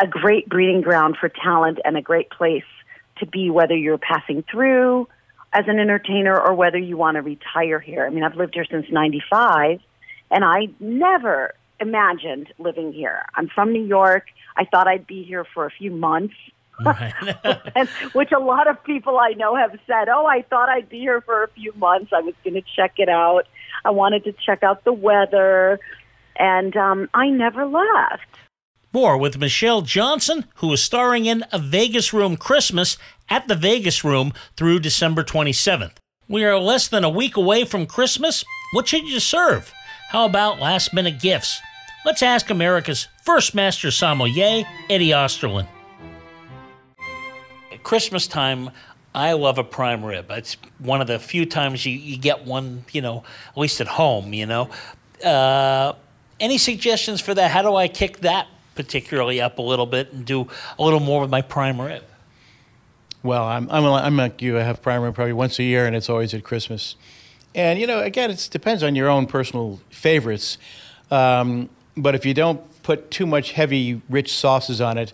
a 0.00 0.06
great 0.06 0.48
breeding 0.48 0.82
ground 0.82 1.16
for 1.18 1.28
talent 1.28 1.78
and 1.84 1.96
a 1.96 2.02
great 2.02 2.30
place 2.30 2.64
to 3.18 3.26
be 3.26 3.50
whether 3.50 3.76
you're 3.76 3.98
passing 3.98 4.44
through 4.50 5.08
as 5.52 5.64
an 5.68 5.78
entertainer 5.78 6.38
or 6.38 6.54
whether 6.54 6.78
you 6.78 6.96
want 6.96 7.14
to 7.14 7.22
retire 7.22 7.78
here. 7.78 8.04
I 8.04 8.10
mean, 8.10 8.24
I've 8.24 8.36
lived 8.36 8.54
here 8.54 8.66
since 8.68 8.86
95 8.90 9.80
and 10.30 10.44
I 10.44 10.68
never 10.80 11.54
imagined 11.80 12.52
living 12.58 12.92
here. 12.92 13.24
I'm 13.34 13.48
from 13.48 13.72
New 13.72 13.84
York. 13.84 14.26
I 14.56 14.64
thought 14.64 14.88
I'd 14.88 15.06
be 15.06 15.22
here 15.22 15.44
for 15.54 15.66
a 15.66 15.70
few 15.70 15.90
months. 15.90 16.34
and, 17.76 17.88
which 18.12 18.32
a 18.32 18.38
lot 18.38 18.68
of 18.68 18.82
people 18.84 19.18
I 19.18 19.32
know 19.32 19.54
have 19.56 19.78
said, 19.86 20.08
"Oh, 20.08 20.26
I 20.26 20.42
thought 20.42 20.68
I'd 20.68 20.88
be 20.88 21.00
here 21.00 21.20
for 21.20 21.44
a 21.44 21.48
few 21.48 21.72
months. 21.74 22.12
I 22.12 22.20
was 22.20 22.34
going 22.42 22.54
to 22.54 22.62
check 22.76 22.94
it 22.98 23.08
out. 23.08 23.46
I 23.84 23.90
wanted 23.90 24.24
to 24.24 24.32
check 24.32 24.62
out 24.62 24.84
the 24.84 24.92
weather, 24.92 25.78
and 26.36 26.76
um, 26.76 27.08
I 27.14 27.28
never 27.28 27.66
left." 27.66 28.26
More 28.92 29.18
with 29.18 29.38
Michelle 29.38 29.82
Johnson, 29.82 30.44
who 30.56 30.72
is 30.72 30.82
starring 30.82 31.26
in 31.26 31.44
A 31.50 31.58
Vegas 31.58 32.12
Room 32.12 32.36
Christmas 32.36 32.96
at 33.28 33.48
the 33.48 33.56
Vegas 33.56 34.04
Room 34.04 34.32
through 34.56 34.78
December 34.78 35.24
27th. 35.24 35.96
We 36.28 36.44
are 36.44 36.58
less 36.58 36.86
than 36.86 37.02
a 37.02 37.10
week 37.10 37.36
away 37.36 37.64
from 37.64 37.86
Christmas. 37.86 38.44
What 38.72 38.86
should 38.86 39.08
you 39.08 39.18
serve? 39.18 39.72
How 40.10 40.24
about 40.24 40.60
last 40.60 40.94
minute 40.94 41.20
gifts? 41.20 41.60
Let's 42.04 42.22
ask 42.22 42.50
America's 42.50 43.08
first 43.24 43.54
master 43.54 43.90
sommelier, 43.90 44.64
Eddie 44.88 45.08
Osterland. 45.08 45.66
Christmas 47.84 48.26
time, 48.26 48.70
I 49.14 49.34
love 49.34 49.58
a 49.58 49.64
prime 49.64 50.04
rib. 50.04 50.26
It's 50.30 50.56
one 50.78 51.00
of 51.00 51.06
the 51.06 51.20
few 51.20 51.46
times 51.46 51.86
you, 51.86 51.92
you 51.92 52.18
get 52.18 52.44
one, 52.44 52.84
you 52.90 53.00
know, 53.00 53.22
at 53.50 53.56
least 53.56 53.80
at 53.80 53.86
home, 53.86 54.34
you 54.34 54.46
know. 54.46 54.70
Uh, 55.24 55.92
any 56.40 56.58
suggestions 56.58 57.20
for 57.20 57.32
that? 57.34 57.52
How 57.52 57.62
do 57.62 57.76
I 57.76 57.86
kick 57.86 58.18
that 58.20 58.48
particularly 58.74 59.40
up 59.40 59.58
a 59.58 59.62
little 59.62 59.86
bit 59.86 60.12
and 60.12 60.24
do 60.26 60.48
a 60.78 60.82
little 60.82 60.98
more 60.98 61.20
with 61.20 61.30
my 61.30 61.42
prime 61.42 61.80
rib? 61.80 62.02
Well, 63.22 63.44
I'm, 63.44 63.70
I'm, 63.70 63.84
I'm 63.84 64.16
like 64.16 64.42
you. 64.42 64.58
I 64.58 64.62
have 64.62 64.82
prime 64.82 65.02
rib 65.02 65.14
probably 65.14 65.32
once 65.32 65.58
a 65.60 65.62
year, 65.62 65.86
and 65.86 65.94
it's 65.94 66.10
always 66.10 66.34
at 66.34 66.42
Christmas. 66.42 66.96
And, 67.54 67.78
you 67.78 67.86
know, 67.86 68.00
again, 68.00 68.30
it 68.30 68.48
depends 68.50 68.82
on 68.82 68.96
your 68.96 69.08
own 69.08 69.26
personal 69.26 69.78
favorites. 69.90 70.58
Um, 71.10 71.70
but 71.96 72.16
if 72.16 72.26
you 72.26 72.34
don't 72.34 72.60
put 72.82 73.10
too 73.10 73.26
much 73.26 73.52
heavy, 73.52 74.02
rich 74.10 74.34
sauces 74.34 74.80
on 74.80 74.98
it, 74.98 75.12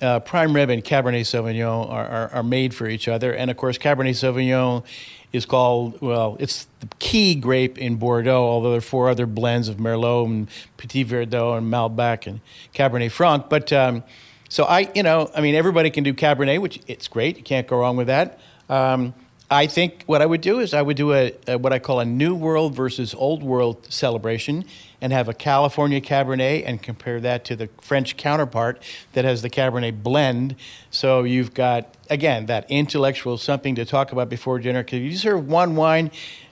uh, 0.00 0.20
prime 0.20 0.54
rib 0.54 0.70
and 0.70 0.84
Cabernet 0.84 1.22
Sauvignon 1.22 1.90
are, 1.90 2.06
are, 2.06 2.28
are, 2.28 2.42
made 2.42 2.74
for 2.74 2.88
each 2.88 3.08
other. 3.08 3.32
And 3.32 3.50
of 3.50 3.56
course, 3.56 3.78
Cabernet 3.78 4.10
Sauvignon 4.10 4.84
is 5.32 5.44
called, 5.44 6.00
well, 6.00 6.36
it's 6.40 6.66
the 6.80 6.88
key 6.98 7.34
grape 7.34 7.78
in 7.78 7.96
Bordeaux, 7.96 8.44
although 8.44 8.70
there 8.70 8.78
are 8.78 8.82
four 8.82 9.08
other 9.08 9.26
blends 9.26 9.68
of 9.68 9.76
Merlot 9.76 10.26
and 10.26 10.48
Petit 10.76 11.04
Verdot 11.04 11.58
and 11.58 11.72
Malbec 11.72 12.26
and 12.26 12.40
Cabernet 12.74 13.10
Franc. 13.10 13.48
But 13.48 13.72
um, 13.72 14.04
so 14.48 14.64
I, 14.64 14.90
you 14.94 15.02
know, 15.02 15.30
I 15.34 15.40
mean, 15.40 15.54
everybody 15.54 15.90
can 15.90 16.04
do 16.04 16.14
Cabernet, 16.14 16.60
which 16.60 16.80
it's 16.86 17.08
great. 17.08 17.36
You 17.36 17.42
can't 17.42 17.66
go 17.66 17.78
wrong 17.78 17.96
with 17.96 18.06
that. 18.06 18.38
Um, 18.68 19.14
I 19.50 19.66
think 19.66 20.04
what 20.06 20.20
I 20.20 20.26
would 20.26 20.42
do 20.42 20.60
is 20.60 20.74
I 20.74 20.82
would 20.82 20.96
do 20.96 21.14
a, 21.14 21.34
a, 21.46 21.58
what 21.58 21.72
I 21.72 21.78
call 21.78 22.00
a 22.00 22.04
new 22.04 22.34
world 22.34 22.74
versus 22.74 23.14
old 23.14 23.42
world 23.42 23.90
celebration 23.90 24.64
and 25.00 25.12
have 25.12 25.28
a 25.28 25.34
California 25.34 26.00
Cabernet 26.00 26.64
and 26.66 26.82
compare 26.82 27.20
that 27.20 27.44
to 27.46 27.56
the 27.56 27.68
French 27.80 28.16
counterpart 28.16 28.82
that 29.12 29.24
has 29.24 29.42
the 29.42 29.50
Cabernet 29.50 30.02
blend. 30.02 30.56
So 30.90 31.22
you've 31.22 31.54
got 31.54 31.94
again 32.10 32.46
that 32.46 32.70
intellectual 32.70 33.38
something 33.38 33.74
to 33.76 33.84
talk 33.84 34.12
about 34.12 34.28
before 34.28 34.58
dinner 34.58 34.82
because 34.82 35.00
you 35.00 35.16
serve 35.16 35.46
one 35.46 35.76
wine 35.76 36.10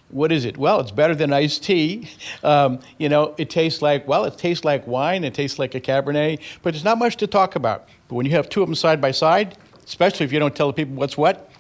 what 0.09 0.31
is 0.31 0.45
it? 0.45 0.57
Well, 0.57 0.81
it's 0.81 0.93
better 0.93 1.15
than 1.15 1.33
iced 1.33 1.65
tea. 1.65 2.09
Um, 2.45 2.81
you 2.97 3.09
know, 3.09 3.35
it 3.39 3.51
tastes 3.51 3.83
like, 3.83 4.07
well, 4.07 4.25
it 4.25 4.39
tastes 4.39 4.65
like 4.65 4.87
wine, 4.87 5.25
it 5.25 5.35
tastes 5.35 5.59
like 5.59 5.75
a 5.75 5.81
Cabernet, 5.81 6.41
but 6.63 6.75
there's 6.75 6.85
not 6.85 6.99
much 6.99 7.17
to 7.17 7.27
talk 7.27 7.57
about. 7.57 7.89
But 8.09 8.15
when 8.15 8.27
you 8.27 8.33
have 8.33 8.49
two 8.49 8.63
of 8.63 8.69
them 8.69 8.77
side 8.77 9.01
by 9.01 9.11
side, 9.11 9.59
especially 9.85 10.25
if 10.25 10.33
you 10.33 10.39
don't 10.39 10.55
tell 10.55 10.69
the 10.69 10.75
people 10.75 10.95
what's 10.95 11.17
what, 11.17 11.51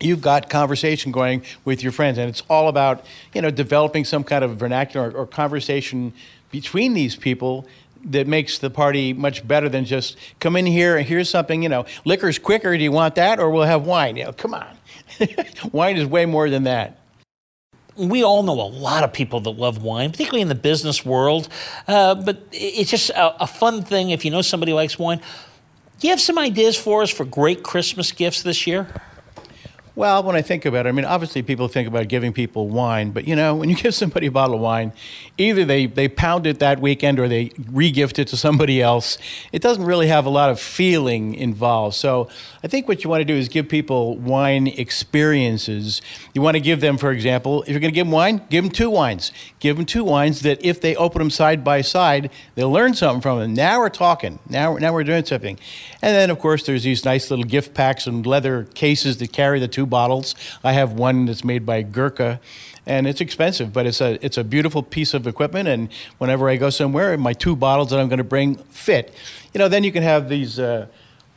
you've 0.00 0.20
got 0.20 0.48
conversation 0.48 1.12
going 1.12 1.42
with 1.64 1.82
your 1.82 1.92
friends 1.92 2.18
and 2.18 2.28
it's 2.28 2.42
all 2.48 2.68
about 2.68 3.04
you 3.34 3.42
know 3.42 3.50
developing 3.50 4.04
some 4.04 4.24
kind 4.24 4.42
of 4.42 4.56
vernacular 4.56 5.10
or, 5.10 5.18
or, 5.18 5.26
conversation 5.26 6.12
between 6.50 6.94
these 6.94 7.14
people 7.14 7.66
that 8.02 8.26
makes 8.26 8.58
the 8.58 8.70
party 8.70 9.12
much 9.12 9.46
better 9.46 9.68
than 9.68 9.84
just 9.84 10.16
come 10.40 10.56
in 10.56 10.66
here 10.66 10.96
and 10.96 11.06
here's 11.06 11.28
something 11.28 11.62
you 11.62 11.68
know 11.68 11.84
liquor's 12.04 12.38
quicker 12.38 12.76
do 12.76 12.82
you 12.82 12.92
want 12.92 13.14
that 13.14 13.38
or 13.38 13.50
we'll 13.50 13.64
have 13.64 13.86
wine 13.86 14.16
you 14.16 14.24
know 14.24 14.32
come 14.32 14.54
on 14.54 14.76
wine 15.72 15.96
is 15.96 16.06
way 16.06 16.26
more 16.26 16.48
than 16.48 16.64
that 16.64 16.96
we 17.96 18.22
all 18.22 18.42
know 18.42 18.54
a 18.54 18.70
lot 18.70 19.04
of 19.04 19.12
people 19.12 19.40
that 19.40 19.50
love 19.50 19.82
wine, 19.82 20.10
particularly 20.10 20.40
in 20.40 20.48
the 20.48 20.54
business 20.54 21.04
world. 21.04 21.48
Uh, 21.86 22.14
but 22.14 22.46
it's 22.50 22.90
just 22.90 23.10
a, 23.10 23.42
a 23.42 23.46
fun 23.46 23.82
thing 23.82 24.10
if 24.10 24.24
you 24.24 24.30
know 24.30 24.40
somebody 24.40 24.72
likes 24.72 24.98
wine. 24.98 25.18
Do 25.98 26.06
you 26.06 26.12
have 26.12 26.20
some 26.20 26.38
ideas 26.38 26.78
for 26.78 27.02
us 27.02 27.10
for 27.10 27.26
great 27.26 27.62
Christmas 27.62 28.10
gifts 28.12 28.42
this 28.42 28.66
year? 28.66 28.88
Well, 30.00 30.22
when 30.22 30.34
I 30.34 30.40
think 30.40 30.64
about 30.64 30.86
it, 30.86 30.88
I 30.88 30.92
mean, 30.92 31.04
obviously 31.04 31.42
people 31.42 31.68
think 31.68 31.86
about 31.86 32.08
giving 32.08 32.32
people 32.32 32.70
wine, 32.70 33.10
but 33.10 33.28
you 33.28 33.36
know, 33.36 33.54
when 33.54 33.68
you 33.68 33.76
give 33.84 33.94
somebody 33.94 34.28
a 34.28 34.30
bottle 34.30 34.54
of 34.54 34.62
wine, 34.62 34.94
either 35.36 35.66
they, 35.66 35.84
they 35.84 36.08
pound 36.08 36.46
it 36.46 36.58
that 36.60 36.80
weekend 36.80 37.20
or 37.20 37.28
they 37.28 37.50
regift 37.50 38.18
it 38.18 38.26
to 38.28 38.36
somebody 38.38 38.80
else. 38.80 39.18
It 39.52 39.60
doesn't 39.60 39.84
really 39.84 40.06
have 40.06 40.24
a 40.24 40.30
lot 40.30 40.48
of 40.48 40.58
feeling 40.58 41.34
involved. 41.34 41.96
So 41.96 42.30
I 42.64 42.66
think 42.66 42.88
what 42.88 43.04
you 43.04 43.10
want 43.10 43.20
to 43.20 43.26
do 43.26 43.34
is 43.34 43.50
give 43.50 43.68
people 43.68 44.16
wine 44.16 44.68
experiences. 44.68 46.00
You 46.32 46.40
want 46.40 46.54
to 46.54 46.62
give 46.62 46.80
them, 46.80 46.96
for 46.96 47.10
example, 47.10 47.60
if 47.64 47.68
you're 47.68 47.78
going 47.78 47.92
to 47.92 47.94
give 47.94 48.06
them 48.06 48.12
wine, 48.12 48.40
give 48.48 48.64
them 48.64 48.72
two 48.72 48.88
wines. 48.88 49.32
Give 49.60 49.76
them 49.76 49.84
two 49.84 50.04
wines 50.04 50.40
that 50.40 50.64
if 50.64 50.80
they 50.80 50.96
open 50.96 51.18
them 51.18 51.28
side 51.28 51.62
by 51.62 51.82
side, 51.82 52.30
they'll 52.54 52.72
learn 52.72 52.94
something 52.94 53.20
from 53.20 53.38
them. 53.38 53.52
Now 53.52 53.78
we're 53.80 53.90
talking. 53.90 54.38
Now, 54.48 54.76
now 54.76 54.94
we're 54.94 55.04
doing 55.04 55.26
something. 55.26 55.58
And 56.00 56.16
then, 56.16 56.30
of 56.30 56.38
course, 56.38 56.64
there's 56.64 56.82
these 56.82 57.04
nice 57.04 57.30
little 57.30 57.44
gift 57.44 57.74
packs 57.74 58.06
and 58.06 58.24
leather 58.24 58.64
cases 58.74 59.18
that 59.18 59.32
carry 59.32 59.60
the 59.60 59.68
two 59.68 59.84
bottles. 59.84 60.34
I 60.64 60.72
have 60.72 60.94
one 60.94 61.26
that's 61.26 61.44
made 61.44 61.66
by 61.66 61.82
Gurkha, 61.82 62.40
and 62.86 63.06
it's 63.06 63.20
expensive, 63.20 63.70
but 63.70 63.84
it's 63.84 64.00
a 64.00 64.24
it's 64.24 64.38
a 64.38 64.44
beautiful 64.44 64.82
piece 64.82 65.12
of 65.12 65.26
equipment. 65.26 65.68
And 65.68 65.90
whenever 66.16 66.48
I 66.48 66.56
go 66.56 66.70
somewhere, 66.70 67.18
my 67.18 67.34
two 67.34 67.54
bottles 67.54 67.90
that 67.90 68.00
I'm 68.00 68.08
going 68.08 68.16
to 68.16 68.24
bring 68.24 68.56
fit. 68.56 69.14
You 69.52 69.58
know, 69.58 69.68
then 69.68 69.84
you 69.84 69.92
can 69.92 70.02
have 70.02 70.30
these 70.30 70.58
uh, 70.58 70.86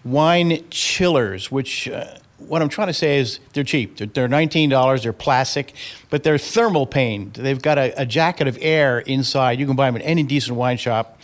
wine 0.05 0.63
chillers, 0.69 1.51
which. 1.51 1.89
Uh, 1.89 2.15
what 2.47 2.61
I'm 2.61 2.69
trying 2.69 2.87
to 2.87 2.93
say 2.93 3.19
is 3.19 3.39
they're 3.53 3.63
cheap. 3.63 3.97
They're, 3.97 4.07
they're 4.07 4.27
$19. 4.27 5.03
They're 5.03 5.13
plastic, 5.13 5.73
but 6.09 6.23
they're 6.23 6.37
thermal 6.37 6.85
paned. 6.85 7.33
They've 7.33 7.61
got 7.61 7.77
a, 7.77 8.01
a 8.01 8.05
jacket 8.05 8.47
of 8.47 8.57
air 8.61 8.99
inside. 8.99 9.59
You 9.59 9.65
can 9.65 9.75
buy 9.75 9.87
them 9.87 10.01
at 10.01 10.05
any 10.05 10.23
decent 10.23 10.57
wine 10.57 10.77
shop. 10.77 11.19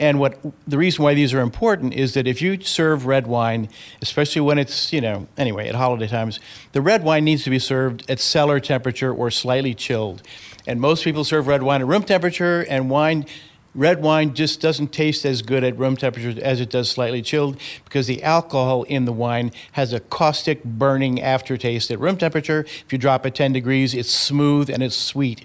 And 0.00 0.18
what 0.18 0.38
the 0.66 0.78
reason 0.78 1.04
why 1.04 1.14
these 1.14 1.32
are 1.32 1.40
important 1.40 1.94
is 1.94 2.14
that 2.14 2.26
if 2.26 2.42
you 2.42 2.60
serve 2.60 3.06
red 3.06 3.26
wine, 3.26 3.68
especially 4.00 4.40
when 4.40 4.58
it's, 4.58 4.92
you 4.92 5.00
know, 5.00 5.28
anyway, 5.36 5.68
at 5.68 5.76
holiday 5.76 6.08
times, 6.08 6.40
the 6.72 6.82
red 6.82 7.04
wine 7.04 7.24
needs 7.24 7.44
to 7.44 7.50
be 7.50 7.60
served 7.60 8.10
at 8.10 8.18
cellar 8.18 8.58
temperature 8.58 9.12
or 9.12 9.30
slightly 9.30 9.74
chilled. 9.74 10.22
And 10.66 10.80
most 10.80 11.04
people 11.04 11.22
serve 11.22 11.46
red 11.46 11.62
wine 11.62 11.82
at 11.82 11.86
room 11.86 12.02
temperature, 12.02 12.66
and 12.68 12.90
wine 12.90 13.26
red 13.74 14.02
wine 14.02 14.34
just 14.34 14.60
doesn't 14.60 14.92
taste 14.92 15.24
as 15.24 15.42
good 15.42 15.64
at 15.64 15.78
room 15.78 15.96
temperature 15.96 16.34
as 16.42 16.60
it 16.60 16.70
does 16.70 16.90
slightly 16.90 17.22
chilled 17.22 17.56
because 17.84 18.06
the 18.06 18.22
alcohol 18.22 18.82
in 18.84 19.04
the 19.04 19.12
wine 19.12 19.50
has 19.72 19.92
a 19.92 20.00
caustic 20.00 20.62
burning 20.64 21.20
aftertaste. 21.20 21.90
At 21.90 21.98
room 21.98 22.16
temperature 22.16 22.60
if 22.60 22.92
you 22.92 22.98
drop 22.98 23.24
it 23.24 23.34
10 23.34 23.52
degrees 23.52 23.94
it's 23.94 24.10
smooth 24.10 24.68
and 24.68 24.82
it's 24.82 24.96
sweet. 24.96 25.44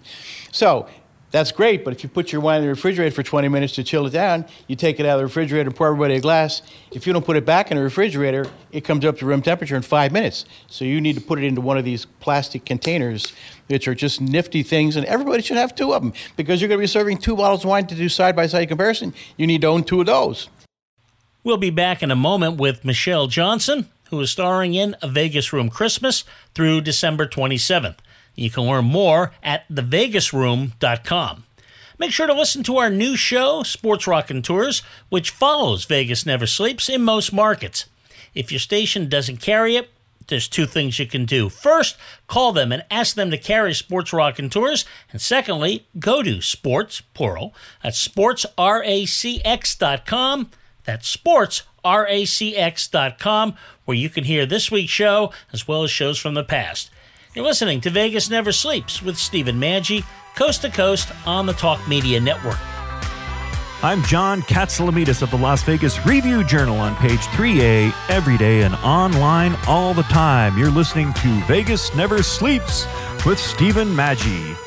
So 0.52 0.88
That's 1.30 1.52
great, 1.52 1.84
but 1.84 1.94
if 1.94 2.04
you 2.04 2.10
put 2.10 2.32
your 2.32 2.40
wine 2.40 2.60
in 2.60 2.64
the 2.64 2.70
refrigerator 2.70 3.14
for 3.14 3.22
20 3.22 3.50
minutes 3.50 3.74
to 3.76 3.84
chill 3.84 4.06
it 4.06 4.12
down, 4.12 4.46
you 4.68 4.78
take 4.78 4.98
it 4.98 5.06
out 5.06 5.16
of 5.16 5.20
the 5.20 5.26
refrigerator 5.26 5.68
and 5.68 5.76
pour 5.76 5.88
everybody 5.88 6.16
a 6.16 6.22
glass. 6.22 6.62
If 6.92 7.06
you 7.06 7.12
don't 7.12 7.26
put 7.26 7.36
it 7.36 7.46
back 7.46 7.70
in 7.70 7.76
the 7.76 7.84
refrigerator, 7.84 8.46
it 8.72 8.86
comes 8.86 9.04
up 9.04 9.18
to 9.18 9.26
room 9.26 9.42
temperature 9.42 9.76
in 9.76 9.82
five 9.82 10.14
minutes. 10.14 10.46
So 10.68 10.86
you 10.86 11.02
need 11.02 11.16
to 11.16 11.22
put 11.22 11.38
it 11.40 11.44
into 11.44 11.60
one 11.60 11.78
of 11.78 11.84
these 11.84 12.06
plastic 12.06 12.64
containers, 12.64 13.34
which 13.68 13.90
are 13.90 13.96
just 13.96 14.22
nifty 14.22 14.64
things, 14.64 14.96
and 14.96 15.06
everybody 15.06 15.44
should 15.44 15.58
have 15.58 15.76
two 15.76 15.94
of 15.94 16.02
them 16.02 16.14
because 16.38 16.62
you're 16.62 16.70
going 16.70 16.80
to 16.80 16.84
be 16.84 16.88
serving 16.88 17.18
two 17.18 17.36
bottles 17.36 17.66
of 17.66 17.70
wine 17.70 17.88
to 17.88 17.96
do 17.96 18.08
side 18.08 18.36
by 18.36 18.48
side 18.48 18.70
comparison. 18.70 19.14
You 19.36 19.48
need 19.48 19.62
to 19.62 19.68
own 19.68 19.84
two 19.84 20.00
of 20.00 20.06
those. 20.06 20.48
We'll 21.44 21.58
be 21.58 21.70
back 21.72 22.02
in 22.02 22.10
a 22.10 22.16
moment 22.16 22.58
with 22.58 22.86
Michelle 22.86 23.28
Johnson, 23.28 23.90
who 24.12 24.20
is 24.22 24.32
starring 24.32 24.76
in 24.76 24.96
A 25.02 25.10
Vegas 25.10 25.52
Room 25.52 25.70
Christmas 25.70 26.24
through 26.56 26.82
December 26.82 27.28
27th. 27.28 27.98
You 28.38 28.50
can 28.50 28.64
learn 28.64 28.86
more 28.86 29.34
at 29.44 29.68
thevegasroom.com. 29.68 31.44
Make 32.00 32.12
sure 32.12 32.28
to 32.28 32.34
listen 32.34 32.62
to 32.64 32.78
our 32.78 32.92
new 32.92 33.16
show, 33.16 33.64
Sports 33.64 34.06
Rockin' 34.06 34.44
Tours, 34.44 34.84
which 35.10 35.32
follows 35.32 35.86
Vegas 35.86 36.24
Never 36.26 36.46
Sleeps 36.46 36.88
in 36.88 37.02
most 37.02 37.34
markets. 37.34 37.88
If 38.36 38.52
your 38.52 38.60
station 38.60 39.10
doesn't 39.10 39.38
carry 39.38 39.76
it, 39.76 39.90
there's 40.28 40.48
two 40.48 40.68
things 40.68 41.00
you 41.00 41.08
can 41.08 41.26
do. 41.26 41.50
First, 41.50 41.98
call 42.28 42.52
them 42.52 42.72
and 42.72 42.86
ask 42.92 43.16
them 43.16 43.32
to 43.32 43.38
carry 43.38 43.74
Sports 43.74 44.14
Rockin' 44.14 44.52
Tours. 44.52 44.86
And 45.12 45.20
secondly, 45.20 45.88
go 45.98 46.22
to 46.22 46.40
sports, 46.42 47.02
plural, 47.02 47.56
at 47.84 47.94
sportsracx.com. 47.94 50.52
That's 50.84 51.18
sportsracx.com, 51.18 53.56
where 53.86 53.98
you 53.98 54.10
can 54.10 54.26
hear 54.26 54.46
this 54.46 54.70
week's 54.70 54.92
show 54.92 55.32
as 55.52 55.68
well 55.68 55.82
as 55.84 55.90
shows 55.90 56.20
from 56.20 56.36
the 56.36 56.44
past. 56.44 56.92
You're 57.38 57.46
listening 57.46 57.82
to 57.82 57.92
Vegas 57.92 58.32
Never 58.32 58.52
Sleeps 58.52 59.04
with 59.04 59.16
Stephen 59.16 59.60
Maggi, 59.60 60.04
coast 60.34 60.64
to 60.64 60.72
coast 60.72 61.12
on 61.28 61.46
the 61.46 61.54
Talk 61.54 61.88
Media 61.88 62.20
Network. 62.20 62.58
I'm 63.84 64.02
John 64.06 64.42
Katsilometes 64.42 65.22
of 65.22 65.30
the 65.30 65.38
Las 65.38 65.62
Vegas 65.62 66.04
Review 66.04 66.44
Journal 66.44 66.80
on 66.80 66.96
page 66.96 67.20
3A, 67.20 67.94
every 68.10 68.40
day 68.40 68.64
and 68.64 68.74
online 68.78 69.56
all 69.68 69.94
the 69.94 70.02
time. 70.02 70.58
You're 70.58 70.72
listening 70.72 71.14
to 71.14 71.28
Vegas 71.46 71.94
Never 71.94 72.24
Sleeps 72.24 72.88
with 73.24 73.38
Stephen 73.38 73.90
Maggi. 73.90 74.67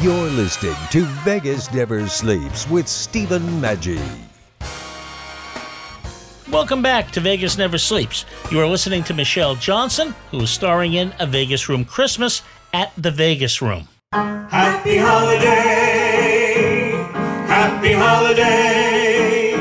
You're 0.00 0.30
listening 0.30 0.76
to 0.92 1.06
Vegas 1.24 1.72
Never 1.72 2.06
Sleeps 2.06 2.70
with 2.70 2.86
Stephen 2.86 3.42
Maggi. 3.60 4.00
Welcome 6.52 6.82
back 6.82 7.10
to 7.10 7.20
Vegas 7.20 7.58
Never 7.58 7.78
Sleeps. 7.78 8.24
You 8.52 8.60
are 8.60 8.66
listening 8.68 9.02
to 9.04 9.14
Michelle 9.14 9.56
Johnson, 9.56 10.14
who 10.30 10.42
is 10.42 10.50
starring 10.50 10.94
in 10.94 11.12
A 11.18 11.26
Vegas 11.26 11.68
Room 11.68 11.84
Christmas 11.84 12.42
at 12.72 12.92
the 12.96 13.10
Vegas 13.10 13.60
Room. 13.60 13.88
Happy 14.12 14.98
holiday, 14.98 16.92
happy 17.48 17.92
holiday. 17.92 19.56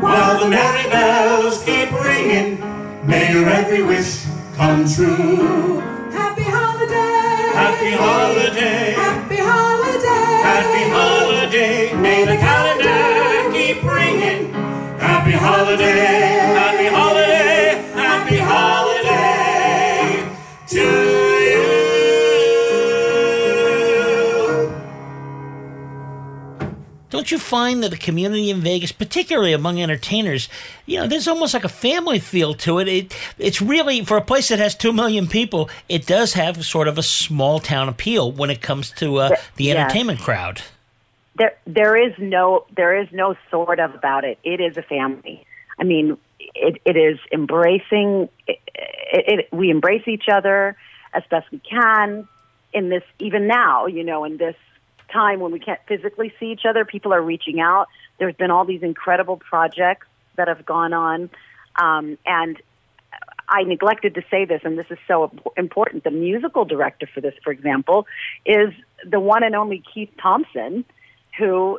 While 0.00 0.38
the 0.38 0.48
merry 0.50 0.88
bells 0.88 1.64
keep 1.64 1.90
ringing, 2.00 2.60
may 3.04 3.32
your 3.32 3.48
every 3.48 3.82
wish 3.82 4.24
come 4.54 4.88
true. 4.88 5.80
Happy 6.12 6.44
holiday. 6.44 6.94
Happy 7.58 7.90
holiday, 7.90 8.87
Happy 10.58 10.90
holiday. 10.90 11.94
May 11.94 12.24
the 12.24 12.36
calendar 12.36 13.52
keep 13.56 13.80
ringing. 13.84 14.52
Happy 14.98 15.30
holiday, 15.30 16.37
Don't 27.28 27.32
you 27.32 27.46
find 27.46 27.82
that 27.82 27.90
the 27.90 27.98
community 27.98 28.48
in 28.48 28.62
Vegas, 28.62 28.90
particularly 28.90 29.52
among 29.52 29.82
entertainers, 29.82 30.48
you 30.86 30.98
know, 30.98 31.06
there's 31.06 31.28
almost 31.28 31.52
like 31.52 31.64
a 31.64 31.68
family 31.68 32.20
feel 32.20 32.54
to 32.54 32.78
it. 32.78 32.88
it 32.88 33.16
it's 33.36 33.60
really, 33.60 34.02
for 34.02 34.16
a 34.16 34.22
place 34.22 34.48
that 34.48 34.58
has 34.58 34.74
2 34.74 34.94
million 34.94 35.26
people, 35.26 35.68
it 35.90 36.06
does 36.06 36.32
have 36.32 36.64
sort 36.64 36.88
of 36.88 36.96
a 36.96 37.02
small 37.02 37.60
town 37.60 37.86
appeal 37.86 38.32
when 38.32 38.48
it 38.48 38.62
comes 38.62 38.90
to 38.92 39.18
uh, 39.18 39.36
the 39.56 39.70
entertainment 39.70 40.20
crowd. 40.20 40.62
there 41.34 41.54
there 41.66 42.02
is 42.02 42.14
no 42.16 42.64
there 42.74 42.96
is 42.96 43.08
no 43.12 43.36
sort 43.50 43.78
of 43.78 43.94
about 43.94 44.24
it. 44.24 44.38
It 44.42 44.62
is 44.62 44.78
a 44.78 44.82
family. 44.82 45.44
I 45.78 45.84
mean, 45.84 46.16
it 46.54 46.80
it 46.86 46.96
is 46.96 47.18
embracing. 47.30 48.30
It, 48.46 48.58
it, 49.12 49.48
we 49.52 49.68
embrace 49.68 50.08
each 50.08 50.30
other 50.32 50.78
as 51.12 51.24
best 51.30 51.50
we 51.50 51.58
can 51.58 52.26
in 52.72 52.88
this. 52.88 53.04
Even 53.18 53.46
now, 53.46 53.84
you 53.84 54.02
know, 54.02 54.24
in 54.24 54.38
this 54.38 54.56
time 55.12 55.40
when 55.40 55.52
we 55.52 55.58
can't 55.58 55.80
physically 55.86 56.32
see 56.38 56.46
each 56.46 56.62
other, 56.68 56.84
people 56.84 57.12
are 57.12 57.22
reaching 57.22 57.60
out. 57.60 57.88
There's 58.18 58.34
been 58.34 58.50
all 58.50 58.64
these 58.64 58.82
incredible 58.82 59.36
projects 59.36 60.06
that 60.36 60.48
have 60.48 60.64
gone 60.64 60.92
on, 60.92 61.30
um, 61.80 62.18
and 62.24 62.60
I 63.48 63.62
neglected 63.62 64.14
to 64.14 64.22
say 64.30 64.44
this, 64.44 64.60
and 64.64 64.78
this 64.78 64.86
is 64.90 64.98
so 65.06 65.30
important. 65.56 66.04
The 66.04 66.10
musical 66.10 66.64
director 66.64 67.08
for 67.12 67.20
this, 67.20 67.34
for 67.42 67.50
example, 67.50 68.06
is 68.44 68.74
the 69.04 69.20
one 69.20 69.42
and 69.42 69.54
only 69.54 69.82
Keith 69.92 70.10
Thompson, 70.20 70.84
who 71.38 71.78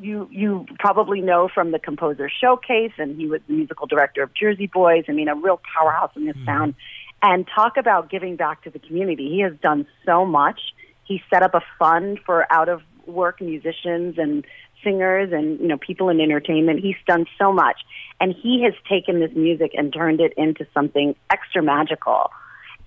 you 0.00 0.28
you 0.30 0.66
probably 0.78 1.20
know 1.20 1.48
from 1.52 1.70
the 1.70 1.78
Composer 1.78 2.30
Showcase, 2.30 2.92
and 2.98 3.16
he 3.16 3.26
was 3.26 3.40
the 3.46 3.54
musical 3.54 3.86
director 3.86 4.22
of 4.22 4.32
Jersey 4.34 4.66
Boys. 4.66 5.04
I 5.08 5.12
mean, 5.12 5.28
a 5.28 5.34
real 5.34 5.60
powerhouse 5.76 6.12
in 6.16 6.24
this 6.26 6.36
town. 6.46 6.74
And 7.22 7.46
talk 7.54 7.78
about 7.78 8.10
giving 8.10 8.36
back 8.36 8.64
to 8.64 8.70
the 8.70 8.78
community. 8.78 9.30
He 9.30 9.40
has 9.40 9.54
done 9.62 9.86
so 10.04 10.26
much. 10.26 10.60
He 11.04 11.22
set 11.30 11.42
up 11.42 11.54
a 11.54 11.62
fund 11.78 12.18
for 12.24 12.50
out 12.52 12.68
of 12.68 12.82
work 13.06 13.40
musicians 13.40 14.16
and 14.18 14.44
singers 14.82 15.32
and 15.32 15.58
you 15.60 15.66
know 15.66 15.78
people 15.78 16.08
in 16.08 16.20
entertainment. 16.20 16.80
He's 16.80 16.96
done 17.06 17.26
so 17.38 17.52
much, 17.52 17.80
and 18.20 18.34
he 18.34 18.62
has 18.64 18.74
taken 18.88 19.20
this 19.20 19.32
music 19.34 19.72
and 19.74 19.92
turned 19.92 20.20
it 20.20 20.32
into 20.36 20.66
something 20.74 21.14
extra 21.30 21.62
magical. 21.62 22.30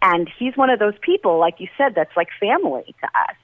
And 0.01 0.29
he's 0.37 0.55
one 0.55 0.69
of 0.69 0.79
those 0.79 0.93
people, 1.01 1.39
like 1.39 1.59
you 1.59 1.67
said, 1.77 1.95
that's 1.95 2.15
like 2.15 2.27
family 2.39 2.95
to 3.01 3.07
us. 3.07 3.35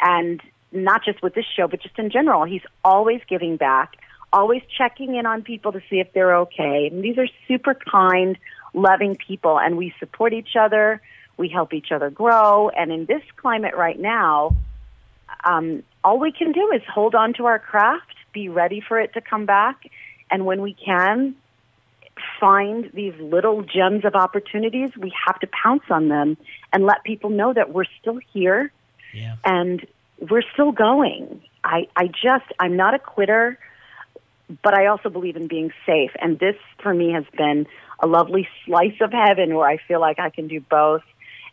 And 0.00 0.40
not 0.72 1.04
just 1.04 1.22
with 1.22 1.34
this 1.34 1.46
show, 1.56 1.66
but 1.68 1.80
just 1.80 1.98
in 1.98 2.10
general, 2.10 2.44
he's 2.44 2.62
always 2.84 3.20
giving 3.28 3.56
back, 3.56 3.96
always 4.32 4.62
checking 4.76 5.14
in 5.14 5.26
on 5.26 5.42
people 5.42 5.72
to 5.72 5.80
see 5.88 6.00
if 6.00 6.12
they're 6.12 6.36
okay. 6.36 6.88
And 6.92 7.02
these 7.02 7.18
are 7.18 7.26
super 7.48 7.74
kind, 7.74 8.38
loving 8.74 9.16
people, 9.16 9.58
and 9.58 9.76
we 9.76 9.94
support 9.98 10.32
each 10.32 10.54
other. 10.58 11.00
We 11.36 11.48
help 11.48 11.72
each 11.72 11.92
other 11.92 12.10
grow. 12.10 12.68
And 12.70 12.92
in 12.92 13.06
this 13.06 13.22
climate 13.36 13.74
right 13.76 13.98
now, 13.98 14.56
um, 15.44 15.82
all 16.04 16.18
we 16.18 16.32
can 16.32 16.52
do 16.52 16.70
is 16.74 16.82
hold 16.92 17.14
on 17.14 17.34
to 17.34 17.46
our 17.46 17.58
craft, 17.58 18.14
be 18.32 18.48
ready 18.48 18.80
for 18.86 19.00
it 19.00 19.14
to 19.14 19.20
come 19.20 19.46
back, 19.46 19.90
and 20.30 20.44
when 20.46 20.60
we 20.60 20.74
can, 20.74 21.34
find 22.38 22.90
these 22.92 23.14
little 23.18 23.62
gems 23.62 24.04
of 24.04 24.14
opportunities. 24.14 24.90
We 24.96 25.12
have 25.26 25.38
to 25.40 25.46
pounce 25.46 25.84
on 25.88 26.08
them 26.08 26.36
and 26.72 26.84
let 26.84 27.02
people 27.04 27.30
know 27.30 27.54
that 27.54 27.72
we're 27.72 27.86
still 28.00 28.18
here 28.32 28.70
and 29.44 29.86
we're 30.30 30.42
still 30.52 30.72
going. 30.72 31.40
I, 31.64 31.88
I 31.96 32.08
just, 32.08 32.44
I'm 32.58 32.76
not 32.76 32.92
a 32.92 32.98
quitter. 32.98 33.58
but 34.62 34.74
I 34.74 34.86
also 34.86 35.08
believe 35.10 35.36
in 35.36 35.46
being 35.46 35.72
safe. 35.86 36.10
And 36.20 36.38
this, 36.38 36.56
for 36.82 36.92
me, 36.92 37.12
has 37.12 37.24
been 37.36 37.66
a 38.00 38.06
lovely 38.06 38.48
slice 38.64 39.00
of 39.00 39.12
heaven 39.12 39.54
where 39.54 39.68
I 39.68 39.76
feel 39.76 40.00
like 40.00 40.18
I 40.18 40.30
can 40.30 40.48
do 40.48 40.60
both. 40.60 41.02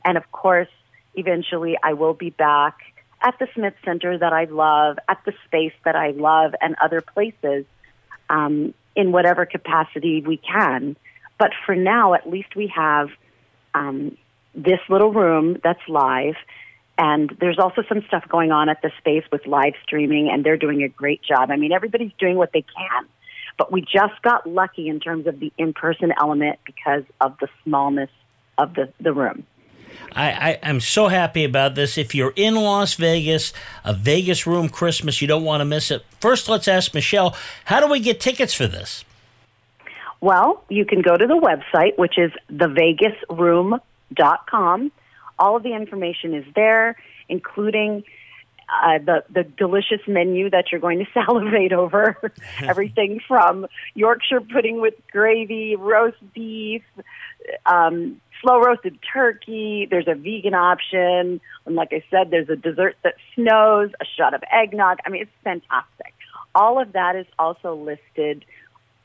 And 0.08 0.18
of 0.18 0.32
course, 0.32 0.70
eventually 1.16 1.78
I 1.84 1.92
will 1.92 2.14
be 2.14 2.30
back 2.30 2.78
at 3.22 3.38
the 3.40 3.48
Smith 3.54 3.74
Center 3.84 4.18
that 4.18 4.32
I 4.32 4.46
love, 4.46 4.98
at 5.10 5.20
the 5.26 5.34
space 5.46 5.74
that 5.84 5.98
I 5.98 6.12
love, 6.12 6.54
and 6.62 6.78
other 6.82 7.02
places 7.02 7.66
um, 8.30 8.74
in 8.96 9.12
whatever 9.12 9.46
capacity 9.46 10.24
we 10.26 10.38
can. 10.38 10.96
But 11.38 11.52
for 11.66 11.76
now, 11.76 12.14
at 12.14 12.30
least 12.30 12.56
we 12.56 12.72
have 12.74 13.10
um, 13.74 14.18
this 14.56 14.80
little 14.88 15.12
room 15.12 15.58
that's 15.62 15.86
live. 15.90 16.36
And 16.98 17.36
there's 17.42 17.60
also 17.60 17.84
some 17.90 18.02
stuff 18.08 18.24
going 18.30 18.54
on 18.54 18.70
at 18.70 18.82
the 18.82 18.92
space 18.98 19.26
with 19.30 19.46
live 19.46 19.74
streaming, 19.84 20.30
and 20.32 20.44
they're 20.44 20.58
doing 20.58 20.84
a 20.84 20.88
great 20.88 21.22
job. 21.22 21.52
I 21.52 21.58
mean, 21.58 21.74
everybody's 21.74 22.14
doing 22.18 22.38
what 22.38 22.54
they 22.54 22.64
can. 22.64 23.06
But 23.58 23.74
we 23.74 23.82
just 23.82 24.22
got 24.22 24.48
lucky 24.48 24.88
in 24.88 25.02
terms 25.02 25.28
of 25.28 25.40
the 25.42 25.52
in 25.58 25.74
person 25.74 26.14
element 26.18 26.60
because 26.66 27.04
of 27.20 27.38
the 27.42 27.50
smallness 27.66 28.10
of 28.58 28.74
the, 28.74 28.94
the 29.02 29.12
room. 29.12 29.46
I, 30.14 30.32
I, 30.32 30.52
am 30.64 30.80
so 30.80 31.10
happy 31.10 31.44
about 31.44 31.76
this. 31.76 31.98
If 31.98 32.16
you're 32.16 32.34
in 32.36 32.56
Las 32.56 32.94
Vegas, 32.96 33.54
a 33.84 33.94
Vegas 33.94 34.48
Room 34.48 34.70
Christmas, 34.70 35.22
you 35.22 35.28
don't 35.28 35.44
want 35.44 35.60
to 35.62 35.66
miss 35.66 35.92
it. 35.92 36.04
First, 36.20 36.50
let's 36.50 36.68
ask 36.68 36.94
Michelle 36.94 37.36
how 37.66 37.80
do 37.80 37.88
we 37.88 38.00
get 38.00 38.20
tickets 38.20 38.54
for 38.54 38.68
this? 38.68 39.06
Well, 40.20 40.64
you 40.70 40.86
can 40.86 41.02
go 41.02 41.16
to 41.16 41.28
the 41.28 41.36
website, 41.36 41.96
which 41.98 42.18
is 42.18 42.32
thevegasroom.com. 42.52 44.92
All 45.38 45.56
of 45.56 45.62
the 45.62 45.76
information 45.76 46.34
is 46.34 46.46
there, 46.56 46.96
including 47.30 48.04
uh, 48.70 48.98
the 48.98 49.24
the 49.30 49.44
delicious 49.44 50.02
menu 50.08 50.50
that 50.50 50.72
you're 50.72 50.82
going 50.82 51.00
to 51.00 51.06
salivate 51.14 51.74
over. 51.74 52.34
Everything 52.62 53.20
from 53.28 53.68
Yorkshire 53.94 54.42
pudding 54.42 54.82
with 54.82 54.96
gravy, 55.12 55.76
roast 55.76 56.18
beef, 56.34 56.82
um, 57.66 58.20
slow 58.42 58.60
roasted 58.60 59.00
turkey. 59.14 59.88
There's 59.90 60.08
a 60.08 60.16
vegan 60.16 60.54
option, 60.54 61.42
and 61.66 61.76
like 61.76 61.90
I 61.92 62.04
said, 62.10 62.32
there's 62.32 62.50
a 62.50 62.56
dessert 62.56 62.96
that 63.04 63.16
snows, 63.36 63.92
a 64.00 64.06
shot 64.18 64.34
of 64.34 64.44
eggnog. 64.52 65.00
I 65.06 65.10
mean, 65.10 65.22
it's 65.24 65.32
fantastic. 65.44 66.14
All 66.56 66.82
of 66.82 66.94
that 66.94 67.16
is 67.16 67.26
also 67.38 67.76
listed 67.76 68.46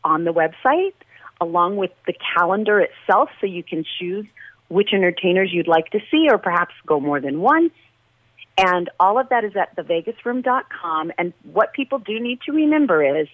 on 0.05 0.25
the 0.25 0.33
website, 0.33 0.95
along 1.41 1.77
with 1.77 1.91
the 2.07 2.15
calendar 2.37 2.81
itself, 2.81 3.31
so 3.41 3.47
you 3.47 3.63
can 3.63 3.85
choose 3.99 4.27
which 4.69 4.91
entertainers 4.93 5.51
you'd 5.53 5.69
like 5.69 5.91
to 5.91 6.01
see, 6.11 6.29
or 6.31 6.39
perhaps 6.39 6.75
go 6.87 6.99
more 6.99 7.21
than 7.21 7.41
once. 7.41 7.73
And 8.59 8.91
all 9.01 9.19
of 9.19 9.29
that 9.31 9.45
is 9.45 9.57
at 9.57 9.75
thevegasroom.com. 9.77 11.13
And 11.19 11.33
what 11.53 11.73
people 11.73 11.99
do 11.99 12.21
need 12.21 12.41
to 12.43 12.53
remember 12.53 13.21
is 13.21 13.29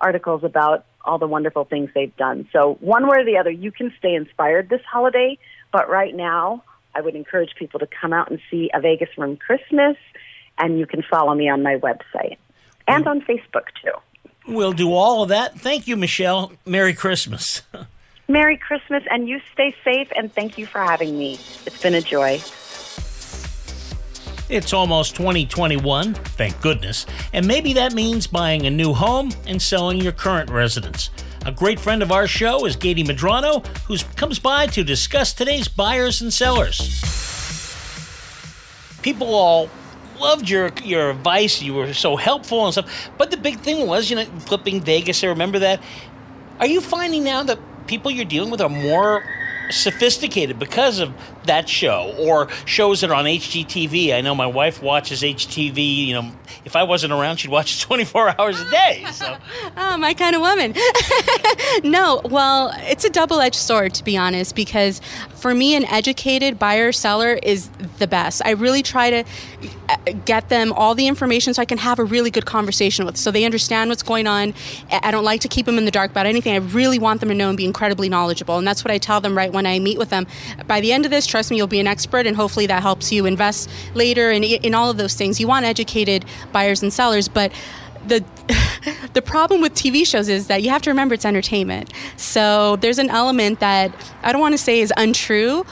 articles 0.01 0.43
about 0.43 0.87
all 1.05 1.19
the 1.19 1.27
wonderful 1.27 1.65
things 1.65 1.91
they've 1.95 2.17
done. 2.17 2.49
So, 2.51 2.79
one 2.81 3.07
way 3.07 3.19
or 3.19 3.25
the 3.25 3.37
other, 3.37 3.51
you 3.51 3.71
can 3.71 3.93
stay 3.99 4.15
inspired 4.15 4.71
this 4.71 4.81
holiday, 4.91 5.39
but 5.71 5.91
right 5.91 6.15
now, 6.15 6.65
I 6.95 7.03
would 7.03 7.15
encourage 7.15 7.51
people 7.59 7.79
to 7.81 7.87
come 8.01 8.15
out 8.15 8.31
and 8.31 8.41
see 8.51 8.71
a 8.73 8.81
Vegas 8.81 9.11
Room 9.19 9.37
Christmas, 9.37 9.97
and 10.57 10.79
you 10.79 10.87
can 10.87 11.03
follow 11.03 11.35
me 11.35 11.49
on 11.51 11.63
my 11.63 11.77
website 11.77 12.39
and 12.89 13.07
on 13.07 13.21
Facebook 13.21 13.67
too. 13.83 13.93
We'll 14.47 14.73
do 14.73 14.93
all 14.95 15.23
of 15.23 15.29
that. 15.29 15.61
Thank 15.61 15.87
you, 15.87 15.97
Michelle. 15.97 16.53
Merry 16.65 16.95
Christmas. 16.95 17.63
Merry 18.29 18.57
Christmas, 18.57 19.03
and 19.11 19.29
you 19.29 19.41
stay 19.53 19.75
safe, 19.85 20.09
and 20.17 20.33
thank 20.33 20.57
you 20.57 20.65
for 20.65 20.81
having 20.81 21.19
me. 21.19 21.35
It's 21.67 21.83
been 21.83 21.95
a 21.95 22.01
joy. 22.01 22.41
It's 24.53 24.75
almost 24.75 25.17
2021, 25.17 26.13
thank 26.13 26.61
goodness, 26.61 27.07
and 27.33 27.47
maybe 27.47 27.73
that 27.73 27.95
means 27.95 28.27
buying 28.27 28.67
a 28.67 28.71
new 28.71 28.93
home 28.93 29.33
and 29.47 29.63
selling 29.63 29.99
your 29.99 30.13
current 30.13 30.51
residence. 30.51 31.09
A 31.47 31.53
great 31.53 31.81
friend 31.81 32.03
of 32.03 32.13
our 32.13 32.27
show 32.27 32.67
is 32.67 32.77
Gady 32.77 33.03
Madrano, 33.03 33.67
who 33.87 33.97
comes 34.15 34.39
by 34.39 34.67
to 34.67 34.85
discuss 34.85 35.33
today's 35.33 35.69
buyers 35.69 36.21
and 36.21 36.31
sellers. 36.31 37.01
People 39.01 39.35
all 39.35 39.71
loved 40.21 40.51
your 40.51 40.71
your 40.85 41.09
advice. 41.09 41.63
You 41.63 41.73
were 41.73 41.95
so 41.95 42.17
helpful 42.17 42.67
and 42.67 42.75
stuff. 42.75 43.11
But 43.17 43.31
the 43.31 43.39
big 43.39 43.59
thing 43.61 43.87
was, 43.87 44.11
you 44.11 44.17
know, 44.17 44.27
flipping 44.41 44.83
Vegas. 44.83 45.25
I 45.25 45.29
remember 45.29 45.61
that. 45.61 45.83
Are 46.61 46.67
you 46.67 46.83
finding 46.83 47.25
now 47.25 47.43
that 47.45 47.59
people 47.87 48.11
you're 48.11 48.27
dealing 48.27 48.51
with 48.51 48.61
are 48.61 48.69
more 48.69 49.25
sophisticated 49.71 50.59
because 50.59 50.99
of 50.99 51.11
that 51.45 51.69
show 51.69 52.15
or 52.19 52.49
shows 52.65 53.01
that 53.01 53.11
are 53.11 53.15
on 53.15 53.25
HGTV. 53.25 54.15
I 54.15 54.21
know 54.21 54.35
my 54.35 54.47
wife 54.47 54.83
watches 54.83 55.23
HGTV. 55.23 56.07
You 56.07 56.15
know, 56.15 56.33
if 56.65 56.77
I 56.77 56.83
wasn't 56.83 57.13
around, 57.13 57.39
she'd 57.39 57.51
watch 57.51 57.77
it 57.77 57.81
24 57.87 58.41
hours 58.41 58.61
a 58.61 58.71
day. 58.71 59.05
So. 59.13 59.37
oh, 59.77 59.97
my 59.99 60.15
kind 60.15 60.37
of 60.37 60.43
woman. 60.43 60.75
no, 61.85 62.21
well, 62.25 62.73
it's 62.77 63.05
a 63.05 63.11
double 63.11 63.41
edged 63.41 63.57
sword, 63.57 63.95
to 63.95 64.05
be 64.05 64.17
honest, 64.17 64.55
because 64.55 65.01
for 65.35 65.55
me, 65.55 65.75
an 65.75 65.85
educated 65.87 66.59
buyer 66.59 66.93
seller 66.93 67.39
is 67.43 67.69
the 67.99 68.07
best. 68.07 68.43
I 68.45 68.51
really 68.51 68.83
try 68.83 69.11
to 69.11 69.25
uh, 69.89 69.97
get 70.25 70.49
them 70.49 70.73
all 70.73 70.95
the 70.95 71.09
information 71.09 71.55
so 71.55 71.63
I 71.63 71.65
can 71.65 71.79
have 71.79 71.99
a 71.99 72.05
really 72.05 72.31
good 72.31 72.47
conversation 72.47 73.05
with, 73.05 73.17
so 73.17 73.31
they 73.31 73.45
understand 73.45 73.91
what's 73.91 74.03
going 74.03 74.27
on. 74.27 74.55
I 74.91 75.11
don't 75.11 75.25
like 75.25 75.41
to 75.41 75.49
keep 75.49 75.67
them 75.67 75.79
in 75.79 75.85
the 75.85 75.91
dark 75.91 76.13
about 76.13 76.27
anything. 76.27 76.55
I 76.55 76.59
really 76.59 76.99
want 76.99 77.21
them 77.21 77.29
to 77.29 77.35
know 77.35 77.49
and 77.49 77.57
be 77.57 77.65
incredibly 77.65 78.09
knowledgeable, 78.09 78.57
and 78.57 78.67
that's 78.67 78.85
what 78.85 78.93
I 78.93 78.99
tell 78.99 79.21
them 79.21 79.37
right 79.37 79.53
when 79.53 79.67
I 79.67 79.79
meet 79.79 79.99
with 79.99 80.11
them. 80.11 80.27
By 80.67 80.81
the 80.81 80.93
end 80.93 81.05
of 81.05 81.11
this, 81.11 81.27
trust 81.33 81.51
me, 81.51 81.57
you'll 81.57 81.67
be 81.67 81.81
an 81.81 81.87
expert, 81.87 82.27
and 82.27 82.37
hopefully 82.37 82.67
that 82.67 82.83
helps 82.83 83.11
you 83.11 83.27
invest 83.27 83.69
later 83.95 84.31
and 84.31 84.45
in 84.45 84.75
all 84.75 84.91
of 84.91 84.99
those 84.99 85.15
things. 85.15 85.41
You 85.41 85.49
want 85.49 85.65
educated 85.65 86.25
buyers 86.53 86.83
and 86.83 86.93
sellers, 86.93 87.27
but 87.27 87.51
the 88.07 88.23
the 89.15 89.23
problem 89.23 89.61
with 89.61 89.75
TV 89.75 90.07
shows 90.07 90.29
is 90.29 90.49
that 90.49 90.63
you 90.63 90.71
have 90.71 90.83
to 90.83 90.91
remember 90.91 91.15
it's 91.15 91.25
entertainment. 91.25 91.93
So 92.17 92.77
there's 92.77 92.99
an 92.99 93.09
element 93.09 93.61
that 93.61 93.95
I 94.23 94.33
don't 94.33 94.41
want 94.41 94.53
to 94.53 94.59
say 94.59 94.81
is 94.81 94.93
untrue, 94.97 95.65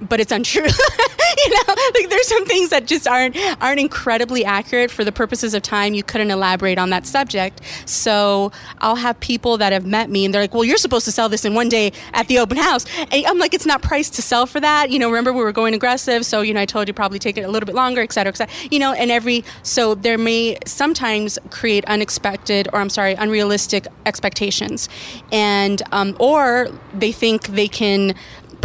but 0.00 0.20
it's 0.20 0.32
untrue. 0.32 0.62
you 1.36 1.50
know, 1.50 1.74
like 1.94 2.08
there's 2.10 2.28
some 2.28 2.44
things 2.46 2.70
that 2.70 2.86
just 2.86 3.06
aren't 3.06 3.36
aren't 3.60 3.80
incredibly 3.80 4.44
accurate 4.44 4.90
for 4.90 5.04
the 5.04 5.12
purposes 5.12 5.54
of 5.54 5.62
time. 5.62 5.94
You 5.94 6.02
couldn't 6.02 6.30
elaborate 6.30 6.78
on 6.78 6.90
that 6.90 7.06
subject. 7.06 7.60
So 7.84 8.52
I'll 8.80 8.96
have 8.96 9.18
people 9.20 9.58
that 9.58 9.72
have 9.72 9.86
met 9.86 10.10
me 10.10 10.24
and 10.24 10.34
they're 10.34 10.42
like, 10.42 10.54
"Well, 10.54 10.64
you're 10.64 10.76
supposed 10.76 11.04
to 11.06 11.12
sell 11.12 11.28
this 11.28 11.44
in 11.44 11.54
one 11.54 11.68
day 11.68 11.92
at 12.12 12.28
the 12.28 12.38
open 12.38 12.56
house," 12.56 12.86
and 12.98 13.26
I'm 13.26 13.38
like, 13.38 13.54
"It's 13.54 13.66
not 13.66 13.82
priced 13.82 14.14
to 14.14 14.22
sell 14.22 14.46
for 14.46 14.60
that." 14.60 14.90
You 14.90 14.98
know, 14.98 15.08
remember 15.08 15.32
we 15.32 15.42
were 15.42 15.52
going 15.52 15.74
aggressive, 15.74 16.24
so 16.24 16.42
you 16.42 16.54
know, 16.54 16.60
I 16.60 16.66
told 16.66 16.88
you 16.88 16.94
probably 16.94 17.18
take 17.18 17.36
it 17.36 17.42
a 17.42 17.48
little 17.48 17.66
bit 17.66 17.74
longer, 17.74 18.02
et 18.02 18.12
cetera, 18.12 18.30
et 18.30 18.36
cetera. 18.36 18.54
You 18.70 18.78
know, 18.78 18.92
and 18.92 19.10
every 19.10 19.44
so 19.62 19.94
there 19.94 20.18
may 20.18 20.58
sometimes 20.66 21.38
create 21.50 21.84
unexpected 21.86 22.68
or 22.72 22.80
I'm 22.80 22.90
sorry, 22.90 23.14
unrealistic 23.14 23.86
expectations, 24.04 24.88
and 25.32 25.82
um, 25.92 26.16
or 26.18 26.68
they 26.94 27.12
think 27.12 27.48
they 27.48 27.68
can 27.68 28.14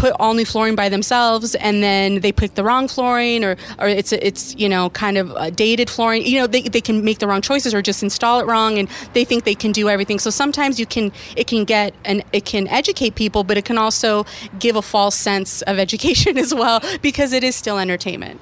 put 0.01 0.13
all 0.19 0.33
new 0.33 0.43
flooring 0.43 0.73
by 0.75 0.89
themselves 0.89 1.53
and 1.53 1.83
then 1.83 2.21
they 2.21 2.31
pick 2.31 2.55
the 2.55 2.63
wrong 2.63 2.87
flooring 2.87 3.43
or, 3.43 3.55
or 3.77 3.87
it's 3.87 4.11
it's 4.11 4.55
you 4.55 4.67
know 4.67 4.89
kind 4.89 5.15
of 5.15 5.55
dated 5.55 5.91
flooring 5.91 6.25
you 6.25 6.39
know 6.39 6.47
they, 6.47 6.63
they 6.63 6.81
can 6.81 7.05
make 7.05 7.19
the 7.19 7.27
wrong 7.27 7.39
choices 7.39 7.71
or 7.71 7.83
just 7.83 8.01
install 8.01 8.39
it 8.39 8.47
wrong 8.47 8.79
and 8.79 8.89
they 9.13 9.23
think 9.23 9.43
they 9.43 9.53
can 9.53 9.71
do 9.71 9.89
everything 9.89 10.17
so 10.17 10.31
sometimes 10.31 10.79
you 10.79 10.87
can 10.87 11.11
it 11.37 11.45
can 11.45 11.63
get 11.63 11.93
and 12.03 12.23
it 12.33 12.45
can 12.45 12.67
educate 12.69 13.13
people 13.13 13.43
but 13.43 13.59
it 13.59 13.65
can 13.65 13.77
also 13.77 14.25
give 14.57 14.75
a 14.75 14.81
false 14.81 15.15
sense 15.15 15.61
of 15.63 15.77
education 15.77 16.35
as 16.45 16.51
well 16.51 16.81
because 17.03 17.31
it 17.31 17.43
is 17.43 17.55
still 17.55 17.77
entertainment 17.77 18.41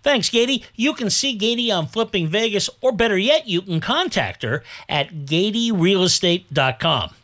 Thanks, 0.00 0.30
Gady. 0.30 0.64
You 0.74 0.94
can 0.94 1.10
see 1.10 1.38
Gady 1.38 1.70
on 1.70 1.86
Flipping 1.86 2.26
Vegas, 2.26 2.68
or 2.80 2.90
better 2.90 3.16
yet, 3.16 3.46
you 3.46 3.62
can 3.62 3.78
contact 3.78 4.42
her 4.42 4.64
at 4.88 5.10
GadyRealEstate.com. 5.26 7.14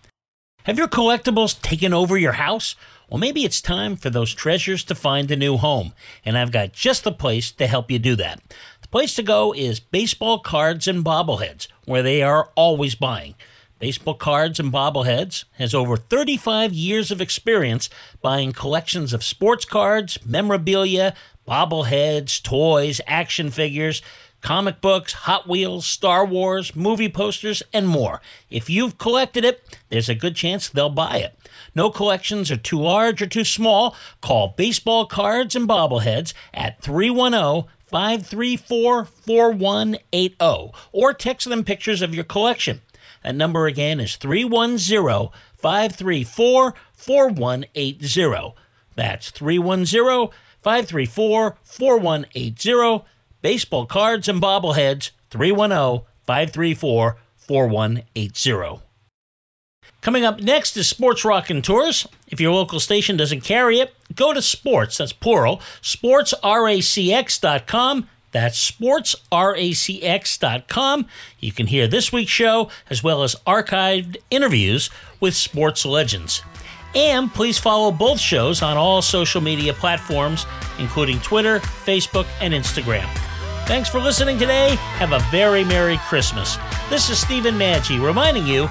Have 0.62 0.78
your 0.78 0.86
collectibles 0.86 1.61
taken 1.61 1.92
over 1.92 2.16
your 2.16 2.34
house? 2.34 2.76
Well, 3.09 3.18
maybe 3.18 3.46
it's 3.46 3.62
time 3.62 3.96
for 3.96 4.11
those 4.11 4.34
treasures 4.34 4.84
to 4.84 4.94
find 4.94 5.30
a 5.30 5.36
new 5.36 5.56
home, 5.56 5.94
and 6.26 6.36
I've 6.36 6.52
got 6.52 6.74
just 6.74 7.04
the 7.04 7.12
place 7.12 7.50
to 7.52 7.66
help 7.66 7.90
you 7.90 7.98
do 7.98 8.14
that. 8.16 8.42
The 8.82 8.88
place 8.88 9.14
to 9.14 9.22
go 9.22 9.54
is 9.54 9.80
Baseball 9.80 10.40
Cards 10.40 10.86
and 10.86 11.02
Bobbleheads, 11.02 11.68
where 11.86 12.02
they 12.02 12.20
are 12.20 12.50
always 12.54 12.94
buying. 12.94 13.34
Baseball 13.78 14.12
Cards 14.12 14.61
and 14.61 14.70
Bobbleheads 14.70 15.44
has 15.52 15.72
over 15.72 15.96
35 15.96 16.74
years 16.74 17.11
of 17.11 17.22
experience 17.22 17.88
buying 18.20 18.52
collections 18.52 19.14
of 19.14 19.24
sports 19.24 19.64
cards, 19.64 20.18
memorabilia, 20.26 21.14
bobbleheads, 21.46 22.42
toys, 22.42 23.00
action 23.06 23.50
figures, 23.50 24.02
comic 24.42 24.80
books, 24.82 25.12
Hot 25.12 25.48
Wheels, 25.48 25.86
Star 25.86 26.26
Wars, 26.26 26.76
movie 26.76 27.09
posters, 27.09 27.62
and 27.72 27.88
more. 27.88 28.20
If 28.50 28.68
you've 28.68 28.98
collected 28.98 29.46
it, 29.46 29.78
there's 29.88 30.11
a 30.11 30.14
good 30.14 30.36
chance 30.36 30.68
they'll 30.68 30.90
buy 30.90 31.18
it. 31.18 31.38
No 31.74 31.90
collections 31.90 32.50
are 32.50 32.56
too 32.56 32.80
large 32.80 33.22
or 33.22 33.26
too 33.26 33.44
small. 33.44 33.96
Call 34.20 34.54
Baseball 34.56 35.06
Cards 35.06 35.54
and 35.54 35.68
Bobbleheads 35.68 36.32
at 36.52 36.80
310 36.82 37.70
534 37.86 39.04
4180 39.04 40.72
or 40.92 41.14
text 41.14 41.48
them 41.48 41.64
pictures 41.64 42.02
of 42.02 42.14
your 42.14 42.24
collection. 42.24 42.80
That 43.22 43.34
number 43.34 43.66
again 43.66 44.00
is 44.00 44.16
310 44.16 45.30
534 45.56 46.74
4180. 46.92 48.54
That's 48.94 49.30
310 49.30 50.28
534 50.58 51.56
4180. 51.62 53.04
Baseball 53.40 53.86
cards 53.86 54.28
and 54.28 54.42
bobbleheads, 54.42 55.10
310 55.30 56.04
534 56.24 57.16
4180. 57.36 58.88
Coming 60.09 60.24
up 60.24 60.40
next 60.40 60.74
is 60.78 60.88
Sports 60.88 61.22
Rock 61.22 61.50
and 61.50 61.62
Tours. 61.62 62.09
If 62.28 62.40
your 62.40 62.54
local 62.54 62.80
station 62.80 63.18
doesn't 63.18 63.42
carry 63.42 63.78
it, 63.78 63.94
go 64.14 64.32
to 64.32 64.40
sports, 64.40 64.96
that's 64.96 65.12
plural, 65.12 65.61
sportsracx.com. 65.82 68.09
That's 68.32 68.70
sportsracx.com. 68.70 71.06
You 71.40 71.52
can 71.52 71.66
hear 71.66 71.86
this 71.86 72.11
week's 72.11 72.30
show 72.30 72.70
as 72.88 73.04
well 73.04 73.22
as 73.22 73.36
archived 73.46 74.16
interviews 74.30 74.88
with 75.20 75.34
sports 75.34 75.84
legends. 75.84 76.42
And 76.94 77.30
please 77.30 77.59
follow 77.59 77.92
both 77.92 78.18
shows 78.18 78.62
on 78.62 78.78
all 78.78 79.02
social 79.02 79.42
media 79.42 79.74
platforms, 79.74 80.46
including 80.78 81.20
Twitter, 81.20 81.59
Facebook, 81.59 82.26
and 82.40 82.54
Instagram. 82.54 83.04
Thanks 83.66 83.90
for 83.90 84.00
listening 84.00 84.38
today. 84.38 84.76
Have 84.96 85.12
a 85.12 85.18
very 85.30 85.64
Merry 85.64 85.98
Christmas. 86.09 86.56
This 86.88 87.11
is 87.11 87.18
Stephen 87.18 87.56
Maggi 87.56 88.02
reminding 88.02 88.46
you 88.46 88.70